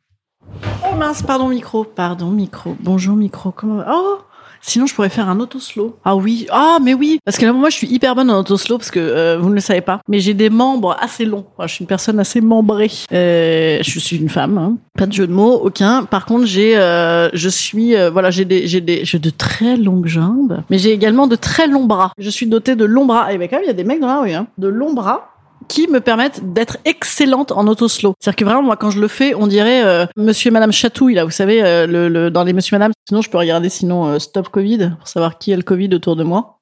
Oh 0.90 0.94
mince, 0.94 1.22
pardon 1.22 1.48
micro, 1.48 1.84
pardon 1.84 2.30
micro. 2.30 2.76
Bonjour 2.80 3.16
micro, 3.16 3.52
comment 3.52 3.84
Oh 3.88 4.18
Sinon, 4.66 4.86
je 4.86 4.94
pourrais 4.94 5.10
faire 5.10 5.28
un 5.28 5.38
auto-slow. 5.38 5.96
Ah 6.04 6.16
oui, 6.16 6.48
ah 6.50 6.78
mais 6.82 6.92
oui, 6.92 7.20
parce 7.24 7.38
que 7.38 7.46
là, 7.46 7.52
moi, 7.52 7.70
je 7.70 7.76
suis 7.76 7.86
hyper 7.86 8.16
bonne 8.16 8.28
en 8.32 8.40
auto-slow 8.40 8.78
parce 8.78 8.90
que 8.90 8.98
euh, 8.98 9.38
vous 9.38 9.48
ne 9.48 9.54
le 9.54 9.60
savez 9.60 9.80
pas, 9.80 10.00
mais 10.08 10.18
j'ai 10.18 10.34
des 10.34 10.50
membres 10.50 10.96
assez 11.00 11.24
longs. 11.24 11.46
Moi, 11.56 11.68
je 11.68 11.74
suis 11.74 11.82
une 11.84 11.86
personne 11.86 12.18
assez 12.18 12.40
membrée. 12.40 12.90
Euh, 13.12 13.78
je 13.80 13.98
suis 14.00 14.16
une 14.16 14.28
femme, 14.28 14.58
hein. 14.58 14.76
pas 14.98 15.06
de 15.06 15.12
jeu 15.12 15.28
de 15.28 15.32
mots, 15.32 15.54
aucun. 15.54 16.04
Par 16.04 16.26
contre, 16.26 16.46
j'ai, 16.46 16.76
euh, 16.76 17.30
je 17.32 17.48
suis, 17.48 17.94
euh, 17.94 18.10
voilà, 18.10 18.32
j'ai 18.32 18.44
des, 18.44 18.66
j'ai 18.66 18.80
des, 18.80 19.04
j'ai 19.04 19.20
de 19.20 19.30
très 19.30 19.76
longues 19.76 20.08
jambes, 20.08 20.64
mais 20.68 20.78
j'ai 20.78 20.90
également 20.90 21.28
de 21.28 21.36
très 21.36 21.68
longs 21.68 21.84
bras. 21.84 22.10
Je 22.18 22.28
suis 22.28 22.46
dotée 22.46 22.74
de 22.74 22.84
longs 22.84 23.06
bras. 23.06 23.32
Et 23.32 23.38
ben 23.38 23.48
quand 23.48 23.56
même, 23.56 23.64
il 23.66 23.68
y 23.68 23.70
a 23.70 23.74
des 23.74 23.84
mecs 23.84 24.00
dans 24.00 24.08
la 24.08 24.20
rue, 24.20 24.32
hein, 24.32 24.48
de 24.58 24.66
longs 24.66 24.94
bras 24.94 25.35
qui 25.68 25.88
me 25.88 26.00
permettent 26.00 26.52
d'être 26.52 26.78
excellente 26.84 27.52
en 27.52 27.66
auto-slow. 27.66 28.14
C'est-à-dire 28.20 28.36
que 28.36 28.44
vraiment, 28.44 28.62
moi, 28.62 28.76
quand 28.76 28.90
je 28.90 29.00
le 29.00 29.08
fais, 29.08 29.34
on 29.34 29.46
dirait 29.46 29.84
euh, 29.84 30.06
Monsieur 30.16 30.48
et 30.48 30.52
Madame 30.52 30.72
Chatouille, 30.72 31.14
là, 31.14 31.24
vous 31.24 31.30
savez, 31.30 31.62
euh, 31.62 31.86
le, 31.86 32.08
le- 32.08 32.30
dans 32.30 32.44
les 32.44 32.52
Monsieur 32.52 32.74
et 32.76 32.78
Madame. 32.78 32.92
Sinon, 33.08 33.22
je 33.22 33.30
peux 33.30 33.38
regarder 33.38 33.68
sinon 33.68 34.06
euh, 34.06 34.18
Stop 34.18 34.48
Covid 34.48 34.92
pour 34.98 35.08
savoir 35.08 35.38
qui 35.38 35.52
a 35.52 35.56
le 35.56 35.62
Covid 35.62 35.94
autour 35.94 36.16
de 36.16 36.24
moi. 36.24 36.60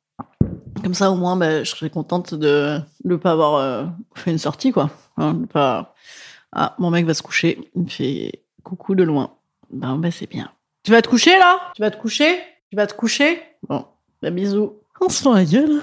Comme 0.83 0.95
ça, 0.95 1.11
au 1.11 1.15
moins, 1.17 1.37
ben, 1.37 1.65
je 1.65 1.71
serais 1.71 1.91
contente 1.91 2.35
de 2.35 2.79
ne 3.05 3.17
pas 3.17 3.33
avoir 3.33 3.93
fait 4.15 4.31
une 4.31 4.39
sortie, 4.39 4.73
quoi. 4.73 4.91
Hein, 5.17 5.39
pas... 5.53 5.95
Ah, 6.53 6.75
mon 6.79 6.91
mec 6.91 7.07
va 7.07 7.15
se 7.15 7.23
coucher. 7.23 7.71
Il 7.75 7.83
me 7.83 7.89
fait 7.89 8.43
coucou 8.63 8.95
de 8.95 9.03
loin. 9.03 9.31
Ben, 9.71 9.97
ben, 9.97 10.13
c'est 10.13 10.29
bien. 10.29 10.51
Tu 10.83 10.91
vas 10.93 11.03
te 11.03 11.09
coucher, 11.09 11.37
là? 11.39 11.59
Tu 11.75 11.83
vas 11.83 11.91
te 11.91 11.97
coucher? 11.97 12.39
Tu 12.71 12.77
vas 12.77 12.87
te 12.87 12.95
coucher? 12.95 13.43
Bon, 13.69 13.87
ben, 14.23 14.35
bisous. 14.35 14.75
On 15.01 15.09
se 15.09 15.23
fend 15.23 15.35
la 15.35 15.45
gueule. 15.45 15.83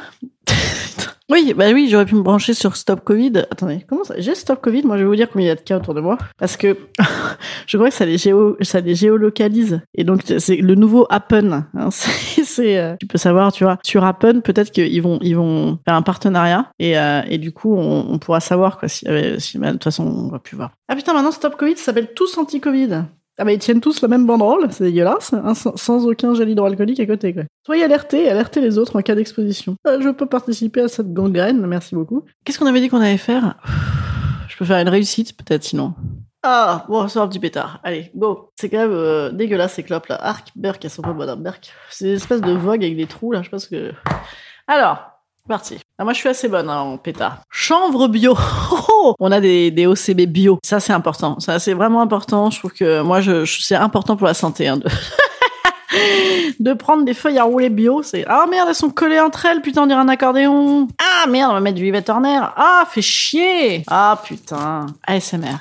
Oui, 1.32 1.54
bah 1.56 1.72
oui, 1.72 1.88
j'aurais 1.90 2.06
pu 2.06 2.16
me 2.16 2.24
brancher 2.24 2.54
sur 2.54 2.76
Stop 2.76 3.06
Covid. 3.06 3.46
Attendez, 3.50 3.86
comment 3.88 4.04
ça 4.04 4.16
J'ai 4.18 4.36
Stop 4.36 4.60
Covid, 4.60 4.84
moi 4.84 4.98
je 4.98 5.04
vais 5.04 5.08
vous 5.08 5.16
dire 5.16 5.30
combien 5.32 5.46
il 5.46 5.48
y 5.48 5.52
a 5.52 5.56
de 5.56 5.62
cas 5.62 5.78
autour 5.78 5.94
de 5.94 6.02
moi. 6.02 6.18
Parce 6.38 6.58
que 6.58 6.78
je 7.68 7.78
crois 7.78 7.88
que 7.88 7.96
ça 7.96 8.04
les, 8.06 8.18
géo, 8.18 8.58
ça 8.60 8.82
géolocalise. 8.86 9.80
Et 9.96 10.04
donc 10.04 10.24
c'est 10.40 10.58
le 10.58 10.76
nouveau 10.76 11.08
Appen. 11.10 11.68
hein. 11.74 11.90
Euh, 12.60 12.96
tu 13.00 13.08
peux 13.08 13.18
savoir, 13.18 13.52
tu 13.54 13.64
vois, 13.64 13.78
sur 13.84 14.04
Appen, 14.04 14.42
peut-être 14.42 14.72
qu'ils 14.72 15.02
vont, 15.02 15.20
ils 15.22 15.36
vont 15.36 15.80
faire 15.86 15.96
un 15.96 16.02
partenariat. 16.02 16.70
Et, 16.80 16.98
euh, 16.98 17.22
du 17.38 17.52
coup, 17.52 17.76
on, 17.76 18.20
pourra 18.20 18.40
savoir 18.40 18.78
quoi. 18.78 18.90
Si, 18.90 19.06
si, 19.38 19.58
bah, 19.58 19.68
de 19.68 19.74
toute 19.74 19.86
façon, 19.86 20.06
on 20.06 20.30
va 20.30 20.40
plus 20.40 20.58
voir. 20.58 20.72
Ah 20.90 20.96
putain, 20.96 21.14
maintenant 21.14 21.32
Stop 21.32 21.56
Covid 21.56 21.78
s'appelle 21.78 22.14
tous 22.14 22.38
anti-Covid. 22.38 23.04
Ah 23.42 23.44
bah 23.44 23.54
ils 23.54 23.58
tiennent 23.58 23.82
tous 23.82 24.02
la 24.02 24.08
même 24.08 24.28
banderole, 24.28 24.68
c'est 24.70 24.84
dégueulasse, 24.84 25.34
hein, 25.34 25.56
sans, 25.56 26.06
aucun 26.06 26.36
gel 26.36 26.48
hydroalcoolique 26.48 27.00
à 27.00 27.08
côté 27.08 27.34
quoi. 27.34 27.42
Soyez 27.66 27.84
alertés, 27.84 28.30
alertez 28.30 28.62
les 28.62 28.78
autres 28.78 29.00
en 29.00 29.02
cas 29.02 29.16
d'exposition. 29.16 29.78
Euh, 29.88 30.00
je 30.00 30.10
peux 30.10 30.28
participer 30.28 30.82
à 30.82 30.88
cette 30.88 31.12
gangrène, 31.12 31.66
merci 31.66 31.96
beaucoup. 31.96 32.24
Qu'est-ce 32.46 32.60
qu'on 32.60 32.68
avait 32.68 32.82
dit 32.82 32.90
qu'on 32.90 33.02
allait 33.02 33.18
faire? 33.18 33.56
Je 34.48 34.56
peux 34.58 34.64
faire 34.64 34.78
une 34.78 34.90
réussite 34.90 35.36
peut-être 35.36 35.64
sinon. 35.64 35.96
Ah, 36.44 36.86
bon, 36.88 37.02
un 37.02 37.28
petit 37.28 37.40
pétard. 37.40 37.80
Allez, 37.84 38.12
go. 38.16 38.52
C'est 38.60 38.70
quand 38.70 38.78
même 38.78 38.94
euh, 38.94 39.32
dégueulasse 39.32 39.74
ces 39.74 39.82
clopes 39.82 40.06
là. 40.06 40.24
Arc, 40.24 40.52
Berk, 40.56 40.86
elles 40.86 40.92
sont 40.92 41.02
pas 41.02 41.14
bonnes, 41.14 41.30
hein, 41.30 41.36
Berk. 41.36 41.74
C'est 41.90 42.10
une 42.10 42.16
espèce 42.18 42.42
de 42.42 42.52
vogue 42.52 42.84
avec 42.84 42.96
des 42.96 43.08
trous 43.08 43.32
là, 43.32 43.42
je 43.42 43.58
ce 43.58 43.68
que... 43.68 43.92
Alors, 44.68 45.11
Parti. 45.48 45.80
Ah, 45.98 46.04
moi, 46.04 46.14
je 46.14 46.20
suis 46.20 46.30
assez 46.30 46.48
bonne 46.48 46.70
hein, 46.70 46.80
en 46.80 46.98
pétard. 46.98 47.40
Chanvre 47.50 48.08
bio. 48.08 48.36
Oh, 49.04 49.16
on 49.20 49.32
a 49.32 49.40
des, 49.40 49.72
des 49.72 49.88
OCB 49.88 50.28
bio. 50.28 50.60
Ça, 50.64 50.80
c'est 50.80 50.94
important. 50.94 51.40
Ça, 51.40 51.58
c'est 51.58 51.74
vraiment 51.74 52.02
important. 52.02 52.52
Je 52.52 52.60
trouve 52.60 52.72
que 52.72 53.02
moi, 53.02 53.20
je, 53.20 53.46
c'est 53.46 53.74
important 53.74 54.16
pour 54.16 54.28
la 54.28 54.36
santé. 54.36 54.68
Hein, 54.68 54.78
de... 54.78 54.88
de 56.60 56.74
prendre 56.74 57.04
des 57.04 57.14
feuilles 57.14 57.40
à 57.40 57.44
rouler 57.44 57.70
bio, 57.70 58.04
c'est 58.04 58.26
ah 58.28 58.46
merde, 58.50 58.68
elles 58.70 58.76
sont 58.76 58.90
collées 58.90 59.20
entre 59.20 59.46
elles, 59.46 59.62
putain, 59.62 59.84
on 59.84 59.88
dirait 59.88 60.00
un 60.00 60.08
accordéon. 60.08 60.88
Ah 61.00 61.28
merde, 61.28 61.52
on 61.52 61.54
va 61.56 61.60
mettre 61.60 61.78
du 61.78 61.88
Yves 61.88 62.04
Turner. 62.04 62.40
Ah, 62.56 62.84
fait 62.90 63.02
chier. 63.02 63.84
Ah 63.88 64.22
putain, 64.24 64.86
ASMR. 65.06 65.58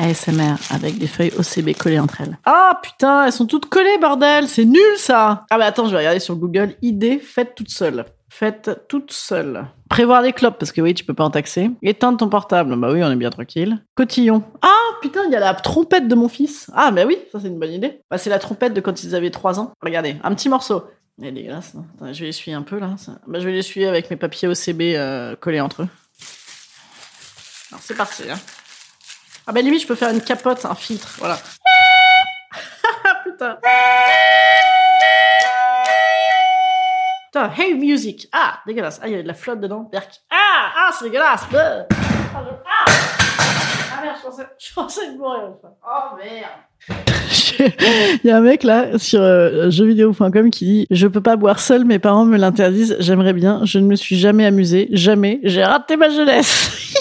ASMR 0.00 0.54
avec 0.70 0.98
des 0.98 1.06
feuilles 1.06 1.32
OCB 1.38 1.76
collées 1.76 1.98
entre 2.00 2.20
elles. 2.22 2.38
Ah 2.44 2.78
putain, 2.82 3.26
elles 3.26 3.32
sont 3.32 3.46
toutes 3.46 3.66
collées, 3.66 3.98
bordel, 4.00 4.48
c'est 4.48 4.64
nul 4.64 4.96
ça. 4.96 5.44
Ah 5.50 5.58
bah 5.58 5.66
attends, 5.66 5.86
je 5.86 5.92
vais 5.92 5.98
regarder 5.98 6.20
sur 6.20 6.36
Google 6.36 6.74
idée 6.82 7.18
faite 7.18 7.54
toute 7.54 7.70
seule. 7.70 8.04
faites 8.28 8.86
toute 8.88 9.12
seule. 9.12 9.66
Prévoir 9.88 10.22
des 10.22 10.32
clopes, 10.32 10.58
parce 10.58 10.70
que 10.72 10.80
oui, 10.80 10.94
tu 10.94 11.04
peux 11.04 11.14
pas 11.14 11.24
en 11.24 11.30
taxer. 11.30 11.70
Éteindre 11.82 12.16
ton 12.18 12.28
portable, 12.28 12.74
bah 12.76 12.90
oui, 12.92 13.02
on 13.02 13.10
est 13.10 13.16
bien 13.16 13.30
tranquille. 13.30 13.84
Cotillon. 13.96 14.44
Ah, 14.62 14.68
putain, 15.02 15.24
il 15.26 15.32
y 15.32 15.36
a 15.36 15.40
la 15.40 15.52
trompette 15.54 16.06
de 16.06 16.14
mon 16.14 16.28
fils. 16.28 16.70
Ah, 16.74 16.92
bah 16.92 17.02
oui, 17.06 17.18
ça 17.32 17.40
c'est 17.40 17.48
une 17.48 17.58
bonne 17.58 17.72
idée. 17.72 18.00
Bah, 18.08 18.16
c'est 18.18 18.30
la 18.30 18.38
trompette 18.38 18.72
de 18.72 18.80
quand 18.80 19.02
ils 19.02 19.14
avaient 19.16 19.30
3 19.30 19.58
ans. 19.58 19.72
Regardez, 19.82 20.16
un 20.22 20.32
petit 20.34 20.48
morceau. 20.48 20.84
Elle 21.20 21.28
est 21.28 21.32
dégueulasse, 21.32 21.74
non? 21.74 21.84
Attends, 21.96 22.12
Je 22.12 22.20
vais 22.20 22.26
l'essuyer 22.26 22.54
un 22.56 22.62
peu, 22.62 22.78
là. 22.78 22.94
Bah, 23.26 23.40
je 23.40 23.44
vais 23.46 23.52
l'essuyer 23.52 23.88
avec 23.88 24.10
mes 24.10 24.16
papiers 24.16 24.46
OCB 24.48 24.80
euh, 24.94 25.34
collés 25.36 25.60
entre 25.60 25.82
eux. 25.82 25.88
Alors, 27.72 27.82
c'est 27.82 27.96
parti, 27.96 28.22
hein. 28.30 28.38
Ah, 29.50 29.52
bah 29.52 29.62
limite, 29.62 29.82
je 29.82 29.86
peux 29.88 29.96
faire 29.96 30.10
une 30.10 30.20
capote, 30.20 30.64
un 30.64 30.76
filtre, 30.76 31.08
voilà. 31.18 31.36
putain. 33.24 33.58
Putain, 37.26 37.50
hey 37.58 37.74
music. 37.74 38.28
Ah, 38.30 38.60
dégueulasse. 38.64 39.00
Ah, 39.02 39.08
il 39.08 39.16
y 39.16 39.18
a 39.18 39.22
de 39.24 39.26
la 39.26 39.34
flotte 39.34 39.58
dedans. 39.58 39.88
Berk. 39.90 40.08
Ah, 40.30 40.70
ah, 40.76 40.90
c'est 40.96 41.06
dégueulasse. 41.06 41.42
Ah, 41.52 41.84
ah. 42.32 42.92
Ah, 43.92 44.02
merde, 44.04 44.16
je 44.18 44.22
pensais, 44.22 44.46
je 44.56 44.72
pensais 44.72 45.00
enfin. 45.18 45.74
Oh 45.84 46.16
merde. 46.16 47.00
Il 48.22 48.28
y 48.28 48.30
a 48.30 48.36
un 48.36 48.40
mec 48.40 48.62
là 48.62 48.98
sur 48.98 49.20
euh, 49.20 49.68
jeuxvideo.com 49.68 50.50
qui 50.50 50.64
dit 50.64 50.86
Je 50.92 51.08
peux 51.08 51.20
pas 51.20 51.34
boire 51.34 51.58
seul, 51.58 51.84
mes 51.84 51.98
parents 51.98 52.24
me 52.24 52.38
l'interdisent. 52.38 52.96
J'aimerais 53.00 53.32
bien, 53.32 53.62
je 53.64 53.80
ne 53.80 53.86
me 53.86 53.96
suis 53.96 54.16
jamais 54.16 54.46
amusé, 54.46 54.88
jamais. 54.92 55.40
J'ai 55.42 55.64
raté 55.64 55.96
ma 55.96 56.08
jeunesse. 56.08 56.94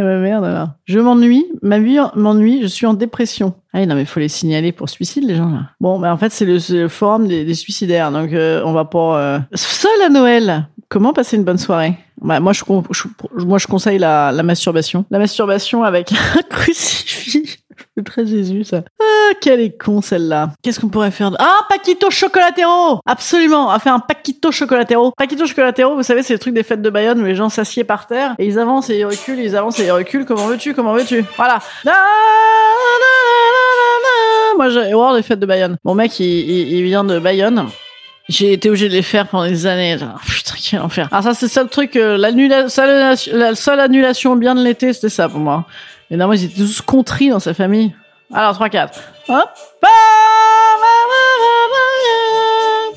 Eh 0.00 0.02
ben 0.02 0.20
merde 0.20 0.44
alors. 0.44 0.68
Je 0.84 1.00
m'ennuie, 1.00 1.44
ma 1.60 1.80
vie 1.80 1.98
m'ennuie, 2.14 2.62
je 2.62 2.68
suis 2.68 2.86
en 2.86 2.94
dépression. 2.94 3.54
Ah 3.72 3.84
non 3.84 3.96
mais 3.96 4.04
faut 4.04 4.20
les 4.20 4.28
signaler 4.28 4.70
pour 4.70 4.88
suicide 4.88 5.24
les 5.24 5.34
gens 5.34 5.50
là. 5.50 5.70
Bon, 5.80 5.98
bah 5.98 6.12
en 6.12 6.16
fait 6.16 6.30
c'est 6.30 6.44
le, 6.44 6.86
forum 6.88 7.26
des, 7.26 7.44
des 7.44 7.54
suicidaires, 7.54 8.12
donc 8.12 8.32
euh, 8.32 8.62
on 8.64 8.72
va 8.72 8.84
pour 8.84 9.14
euh... 9.16 9.40
seul 9.54 9.90
à 10.06 10.08
Noël. 10.08 10.68
Comment 10.88 11.12
passer 11.12 11.36
une 11.36 11.42
bonne 11.44 11.58
soirée? 11.58 11.94
Bah, 12.22 12.38
moi 12.38 12.52
je, 12.52 12.62
je- 12.92 13.44
moi 13.44 13.58
je 13.58 13.66
conseille 13.66 13.98
la, 13.98 14.30
la 14.30 14.42
masturbation. 14.44 15.04
La 15.10 15.18
masturbation 15.18 15.82
avec 15.82 16.12
un 16.38 16.42
crucifix. 16.48 17.58
C'est 17.98 18.04
très 18.04 18.24
Jésus 18.24 18.62
ça. 18.62 18.84
Ah, 19.02 19.32
quelle 19.40 19.58
est 19.58 19.76
con 19.76 20.00
celle-là. 20.00 20.52
Qu'est-ce 20.62 20.78
qu'on 20.78 20.88
pourrait 20.88 21.10
faire 21.10 21.32
de... 21.32 21.36
Ah, 21.40 21.66
Paquito 21.68 22.10
Chocolatero 22.12 23.00
Absolument, 23.04 23.72
va 23.72 23.80
faire 23.80 23.92
un 23.92 23.98
Paquito 23.98 24.52
Chocolatero. 24.52 25.10
Paquito 25.16 25.46
Chocolatero, 25.46 25.96
vous 25.96 26.04
savez, 26.04 26.22
c'est 26.22 26.32
le 26.32 26.38
truc 26.38 26.54
des 26.54 26.62
fêtes 26.62 26.80
de 26.80 26.90
Bayonne 26.90 27.20
où 27.20 27.24
les 27.24 27.34
gens 27.34 27.48
s'assiedent 27.48 27.88
par 27.88 28.06
terre 28.06 28.36
et 28.38 28.46
ils 28.46 28.56
avancent 28.60 28.88
et 28.90 28.98
ils 28.98 29.04
reculent, 29.04 29.40
ils 29.40 29.56
avancent 29.56 29.80
et 29.80 29.86
ils 29.86 29.90
reculent. 29.90 30.26
Comment 30.26 30.46
veux-tu? 30.46 30.74
Comment 30.74 30.92
veux-tu? 30.92 31.24
Voilà. 31.36 31.58
Ah. 31.88 31.92
Moi, 34.56 34.68
j'ai 34.68 34.94
horreur 34.94 35.16
des 35.16 35.22
fêtes 35.24 35.40
de 35.40 35.46
Bayonne. 35.46 35.76
Mon 35.82 35.96
mec, 35.96 36.20
il, 36.20 36.84
vient 36.84 37.02
de 37.02 37.18
Bayonne. 37.18 37.66
J'ai 38.28 38.52
été 38.52 38.68
obligé 38.68 38.88
de 38.88 38.94
les 38.94 39.02
faire 39.02 39.26
pendant 39.26 39.48
des 39.48 39.66
années. 39.66 39.96
Putain, 40.28 40.54
quel 40.62 40.80
enfer. 40.82 41.08
Alors 41.10 41.24
ça, 41.24 41.34
c'est 41.34 41.48
ça 41.48 41.64
le 41.64 41.68
truc. 41.68 41.96
euh, 41.96 42.16
la 42.16 43.54
seule 43.56 43.80
annulation 43.80 44.36
bien 44.36 44.54
de 44.54 44.62
l'été, 44.62 44.92
c'était 44.92 45.08
ça 45.08 45.28
pour 45.28 45.40
moi. 45.40 45.66
Et 46.10 46.16
moi, 46.16 46.34
ils 46.36 46.44
étaient 46.44 46.56
tous 46.56 46.80
contris 46.80 47.28
dans 47.28 47.40
sa 47.40 47.54
famille. 47.54 47.94
Alors, 48.32 48.54
3, 48.54 48.68
4. 48.68 49.00
Hop. 49.28 49.50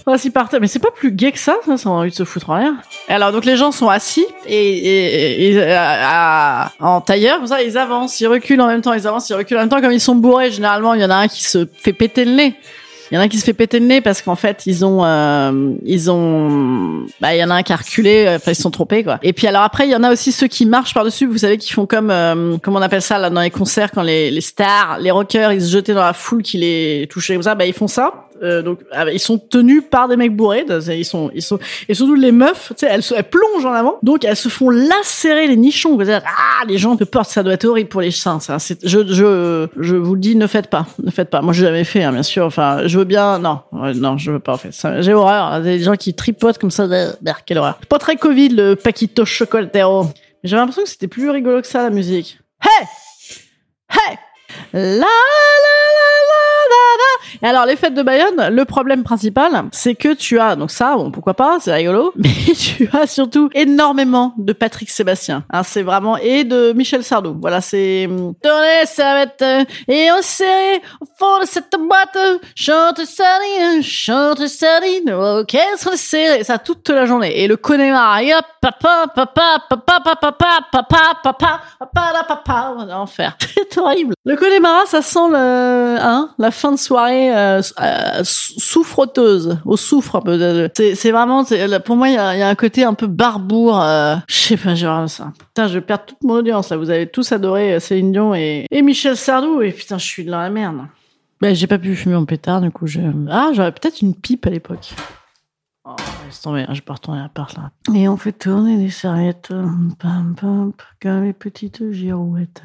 Voici 0.05 0.29
par 0.31 0.49
terre. 0.49 0.59
Mais 0.59 0.67
c'est 0.67 0.79
pas 0.79 0.91
plus 0.91 1.11
gay 1.11 1.31
que 1.31 1.39
ça, 1.39 1.55
ça, 1.65 1.77
ça 1.77 1.89
a 1.89 1.91
envie 1.91 2.09
de 2.09 2.15
se 2.15 2.23
foutre 2.23 2.49
en 2.49 2.57
l'air. 2.57 2.73
Alors, 3.07 3.31
donc 3.31 3.45
les 3.45 3.55
gens 3.55 3.71
sont 3.71 3.87
assis 3.87 4.25
et, 4.47 5.55
en 6.79 7.01
tailleur, 7.01 7.37
comme 7.37 7.47
ça, 7.47 7.61
ils 7.61 7.77
avancent, 7.77 8.19
ils 8.19 8.27
reculent 8.27 8.61
en 8.61 8.67
même 8.67 8.81
temps, 8.81 8.93
ils 8.93 9.07
avancent, 9.07 9.29
ils 9.29 9.35
reculent 9.35 9.57
en 9.57 9.61
même 9.61 9.69
temps. 9.69 9.81
Comme 9.81 9.91
ils 9.91 10.01
sont 10.01 10.15
bourrés, 10.15 10.51
généralement, 10.51 10.93
il 10.93 11.01
y 11.01 11.05
en 11.05 11.09
a 11.09 11.15
un 11.15 11.27
qui 11.27 11.43
se 11.43 11.67
fait 11.77 11.93
péter 11.93 12.25
le 12.25 12.31
nez. 12.31 12.55
Il 13.11 13.15
y 13.15 13.17
en 13.17 13.21
a 13.21 13.27
qui 13.27 13.37
se 13.37 13.43
fait 13.43 13.53
péter 13.53 13.79
le 13.79 13.85
nez 13.85 13.99
parce 13.99 14.21
qu'en 14.21 14.37
fait 14.37 14.63
ils 14.65 14.85
ont 14.85 15.03
euh, 15.03 15.73
ils 15.83 16.09
ont 16.09 17.05
bah 17.19 17.35
il 17.35 17.39
y 17.39 17.43
en 17.43 17.49
a 17.49 17.55
un 17.55 17.63
qui 17.63 17.73
a 17.73 17.75
reculé 17.75 18.25
euh, 18.25 18.35
enfin 18.37 18.51
ils 18.51 18.55
se 18.55 18.61
sont 18.61 18.71
trompés 18.71 19.03
quoi. 19.03 19.19
Et 19.21 19.33
puis 19.33 19.47
alors 19.47 19.63
après 19.63 19.85
il 19.85 19.91
y 19.91 19.95
en 19.95 20.03
a 20.03 20.11
aussi 20.11 20.31
ceux 20.31 20.47
qui 20.47 20.65
marchent 20.65 20.93
par 20.93 21.03
dessus, 21.03 21.25
vous 21.25 21.39
savez 21.39 21.57
qui 21.57 21.73
font 21.73 21.85
comme 21.85 22.09
euh, 22.09 22.57
comment 22.63 22.79
on 22.79 22.81
appelle 22.81 23.01
ça 23.01 23.17
là 23.17 23.29
dans 23.29 23.41
les 23.41 23.49
concerts 23.49 23.91
quand 23.91 24.03
les, 24.03 24.31
les 24.31 24.41
stars, 24.41 24.99
les 24.99 25.11
rockers, 25.11 25.51
ils 25.51 25.61
se 25.61 25.71
jetaient 25.71 25.93
dans 25.93 26.03
la 26.03 26.13
foule 26.13 26.41
qui 26.41 26.57
les 26.57 27.07
touchait 27.09 27.33
comme 27.33 27.43
ça, 27.43 27.55
bah 27.55 27.65
ils 27.65 27.73
font 27.73 27.87
ça. 27.87 28.29
Euh, 28.41 28.61
donc 28.61 28.79
ah, 28.91 29.09
ils 29.11 29.19
sont 29.19 29.37
tenus 29.37 29.83
par 29.89 30.07
des 30.07 30.17
mecs 30.17 30.35
bourrés, 30.35 30.65
ils 30.89 31.05
sont 31.05 31.29
ils 31.33 31.41
sont 31.41 31.59
et 31.87 31.93
surtout 31.93 32.15
les 32.15 32.31
meufs, 32.31 32.71
tu 32.77 32.85
sais 32.85 32.87
elles, 32.87 33.23
plongent 33.23 33.65
en 33.65 33.73
avant. 33.73 33.97
Donc 34.03 34.25
elles 34.25 34.35
se 34.35 34.49
font 34.49 34.69
lacérer 34.69 35.47
les 35.47 35.57
nichons, 35.57 35.95
vous 35.95 36.05
savez, 36.05 36.25
ah 36.25 36.65
les 36.67 36.77
gens 36.77 36.95
de 36.95 37.03
peur, 37.03 37.25
ça 37.25 37.43
doit 37.43 37.53
être 37.53 37.65
horrible 37.65 37.89
pour 37.89 38.01
les 38.01 38.11
seins 38.11 38.39
je 38.83 39.05
je 39.07 39.67
je 39.79 39.95
vous 39.95 40.15
le 40.15 40.19
dis 40.19 40.35
ne 40.35 40.47
faites 40.47 40.67
pas, 40.67 40.85
ne 41.03 41.11
faites 41.11 41.29
pas. 41.29 41.41
Moi 41.41 41.53
j'ai 41.53 41.65
jamais 41.65 41.83
fait 41.83 42.03
hein, 42.03 42.11
bien 42.11 42.23
sûr, 42.23 42.45
enfin 42.45 42.87
je 42.87 42.97
veux 42.97 43.05
bien 43.05 43.39
non, 43.39 43.59
Ouais, 43.71 43.93
non, 43.93 44.17
je 44.17 44.31
veux 44.31 44.39
pas 44.39 44.53
en 44.53 44.57
fait. 44.57 44.71
J'ai 45.01 45.13
horreur, 45.13 45.61
des 45.61 45.79
gens 45.79 45.95
qui 45.95 46.13
tripotent 46.13 46.57
comme 46.57 46.71
ça, 46.71 46.83
euh, 46.83 47.13
merde, 47.21 47.39
quelle 47.45 47.57
horreur. 47.57 47.79
Pas 47.89 47.99
très 47.99 48.15
Covid 48.15 48.49
le 48.49 48.75
Paquito 48.75 49.25
Chocolatero. 49.25 50.07
J'avais 50.43 50.61
l'impression 50.61 50.83
que 50.83 50.89
c'était 50.89 51.07
plus 51.07 51.29
rigolo 51.29 51.61
que 51.61 51.67
ça 51.67 51.83
la 51.83 51.89
musique. 51.89 52.39
Hey 52.63 52.87
Hey 53.89 54.17
la 54.73 54.81
la 54.81 54.97
la. 54.97 56.20
Et 57.41 57.45
alors 57.45 57.65
les 57.65 57.75
fêtes 57.75 57.93
de 57.93 58.03
Bayonne, 58.03 58.49
le 58.49 58.65
problème 58.65 59.03
principal, 59.03 59.65
c'est 59.71 59.95
que 59.95 60.13
tu 60.13 60.39
as 60.39 60.55
donc 60.55 60.71
ça, 60.71 60.95
bon 60.95 61.11
pourquoi 61.11 61.33
pas, 61.33 61.57
c'est 61.59 61.73
rigolo, 61.73 62.13
mais 62.15 62.53
tu 62.53 62.89
as 62.93 63.07
surtout 63.07 63.49
énormément 63.53 64.33
de 64.37 64.53
Patrick 64.53 64.89
Sébastien. 64.89 65.43
Hein, 65.51 65.63
c'est 65.63 65.83
vraiment 65.83 66.17
et 66.17 66.43
de 66.43 66.73
Michel 66.73 67.03
Sardou. 67.03 67.35
Voilà, 67.39 67.61
c'est 67.61 68.07
hum, 68.07 68.33
tourner 68.41 68.85
serviette 68.85 69.43
et 69.87 70.09
on 70.11 70.21
serré 70.21 70.81
au 70.99 71.05
fond 71.17 71.39
de 71.39 71.45
cette 71.45 71.75
boîte, 71.77 72.17
chante 72.55 73.03
sardine, 73.05 73.81
chante 73.81 74.47
sardine, 74.47 75.13
ok, 75.13 75.57
on 75.91 75.95
serré, 75.95 76.43
ça 76.43 76.57
toute 76.57 76.89
la 76.89 77.05
journée. 77.05 77.41
Et 77.41 77.47
le 77.47 77.57
Connemara, 77.57 78.19
papa, 78.61 79.07
papa, 79.13 79.63
papa, 79.69 79.99
papa, 80.05 80.15
papa, 80.21 80.59
papa, 80.71 81.19
papa, 81.23 81.61
papa, 81.79 82.23
papa, 82.27 82.75
enfer. 82.91 83.37
C'est 83.55 83.77
horrible. 83.77 84.13
Le 84.25 84.35
Connemara, 84.35 84.85
ça 84.85 85.01
sent 85.01 85.29
le, 85.29 85.97
hein, 85.99 86.29
la 86.37 86.51
fin 86.51 86.71
de 86.71 86.77
soirée 86.77 86.90
euh, 86.99 87.61
euh, 87.81 88.23
sou- 88.23 88.59
souffroteuse, 88.59 89.59
au 89.65 89.77
soufre 89.77 90.15
un 90.17 90.21
peu. 90.21 90.69
C'est, 90.75 91.11
vraiment, 91.11 91.43
c'est- 91.45 91.79
pour 91.83 91.95
moi, 91.95 92.09
il 92.09 92.15
y 92.15 92.17
a, 92.17 92.35
il 92.35 92.39
y 92.39 92.43
a 92.43 92.47
un 92.49 92.55
côté 92.55 92.83
un 92.83 92.93
peu 92.93 93.07
barbour. 93.07 93.81
Euh, 93.81 94.15
je 94.27 94.35
sais 94.35 94.57
pas, 94.57 94.75
j'ai 94.75 94.85
vraiment 94.87 95.07
ça. 95.07 95.31
Putain, 95.37 95.67
je 95.67 95.79
perds 95.79 96.05
toute 96.05 96.23
mon 96.23 96.33
audience 96.35 96.69
là. 96.69 96.77
Vous 96.77 96.89
avez 96.89 97.07
tous 97.07 97.31
adoré 97.31 97.73
euh, 97.75 97.79
Céline 97.79 98.11
Dion 98.11 98.35
et, 98.35 98.65
et 98.71 98.81
Michel 98.81 99.15
Sardou. 99.17 99.61
Et 99.61 99.71
putain, 99.71 99.97
je 99.97 100.05
suis 100.05 100.25
dans 100.25 100.39
la 100.39 100.49
merde. 100.49 100.77
Ben, 101.41 101.55
j'ai 101.55 101.67
pas 101.67 101.77
pu 101.79 101.95
fumer 101.95 102.15
mon 102.15 102.25
pétard, 102.25 102.61
du 102.61 102.69
coup, 102.69 102.85
je... 102.85 102.99
Ah, 103.29 103.49
j'aurais 103.53 103.71
peut-être 103.71 104.01
une 104.01 104.13
pipe 104.13 104.45
à 104.45 104.51
l'époque. 104.51 104.93
Oh, 105.83 105.95
laisse 106.27 106.39
tomber, 106.39 106.65
hein, 106.67 106.73
je 106.75 106.81
peux 106.81 106.93
retourner 106.93 107.19
à 107.19 107.23
l'appart, 107.23 107.55
là. 107.57 107.71
Et 107.95 108.07
on 108.07 108.15
fait 108.15 108.31
tourner 108.33 108.77
des 108.77 108.91
serviettes, 108.91 109.49
euh, 109.49 109.65
pam, 109.97 110.35
pam, 110.39 110.71
comme 111.01 111.23
les 111.23 111.33
petites 111.33 111.91
girouettes. 111.91 112.61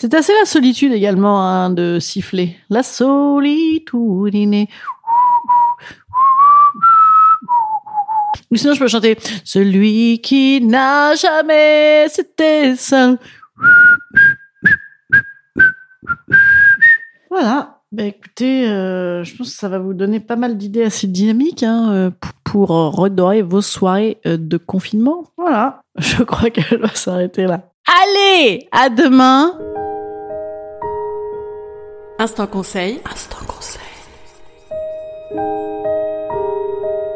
C'est 0.00 0.14
assez 0.14 0.32
la 0.32 0.44
solitude 0.46 0.92
également 0.92 1.42
hein, 1.42 1.70
de 1.70 1.98
siffler. 1.98 2.56
La 2.70 2.84
solitude. 2.84 3.88
Ou 8.50 8.56
sinon, 8.56 8.74
je 8.74 8.78
peux 8.78 8.86
chanter 8.86 9.18
Celui 9.44 10.20
qui 10.20 10.60
n'a 10.62 11.16
jamais 11.16 12.06
été 12.16 12.76
seul. 12.76 13.18
Voilà. 17.28 17.80
Bah 17.90 18.04
écoutez, 18.04 18.68
euh, 18.68 19.24
je 19.24 19.34
pense 19.36 19.50
que 19.50 19.56
ça 19.56 19.68
va 19.68 19.78
vous 19.78 19.94
donner 19.94 20.20
pas 20.20 20.36
mal 20.36 20.56
d'idées 20.56 20.84
assez 20.84 21.06
dynamiques 21.06 21.62
hein, 21.62 21.90
euh, 21.90 22.10
pour 22.44 22.70
euh, 22.70 22.88
redorer 22.88 23.42
vos 23.42 23.62
soirées 23.62 24.18
de 24.24 24.56
confinement. 24.58 25.24
Voilà. 25.36 25.80
Je 25.98 26.22
crois 26.22 26.50
qu'elle 26.50 26.80
va 26.80 26.94
s'arrêter 26.94 27.46
là. 27.46 27.72
Allez, 28.02 28.68
à 28.70 28.90
demain. 28.90 29.58
Instant 32.18 32.46
conseil. 32.46 33.00
Instant 33.10 33.44
conseil. 33.46 33.80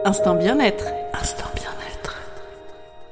Instant 0.05 0.35
bien-être. 0.35 0.85
Instant 1.21 1.47
bien-être. 1.55 2.17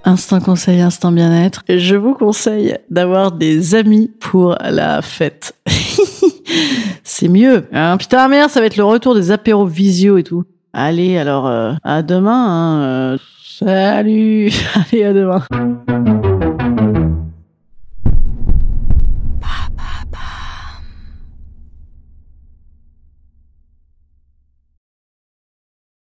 Instant 0.05 0.40
conseil, 0.40 0.81
instant 0.81 1.12
bien-être. 1.12 1.62
Je 1.68 1.96
vous 1.96 2.14
conseille 2.14 2.76
d'avoir 2.90 3.33
des 3.33 3.74
amis 3.74 4.11
pour 4.20 4.57
la 4.61 5.03
fête. 5.03 5.55
C'est 7.05 7.29
mieux. 7.29 7.66
Hein 7.72 7.96
Putain, 7.96 8.29
merde, 8.29 8.50
ça 8.50 8.61
va 8.61 8.66
être 8.66 8.76
le 8.76 8.85
retour 8.85 9.14
des 9.14 9.31
apéros 9.31 9.66
visio 9.66 10.16
et 10.18 10.22
tout. 10.24 10.44
Allez, 10.72 11.18
alors, 11.18 11.46
euh, 11.48 11.72
à 11.83 12.03
demain. 12.03 12.46
hein, 12.48 12.83
euh, 12.83 13.18
salut. 13.59 14.50
Allez, 14.92 15.05
à 15.05 15.12
demain. 15.12 15.42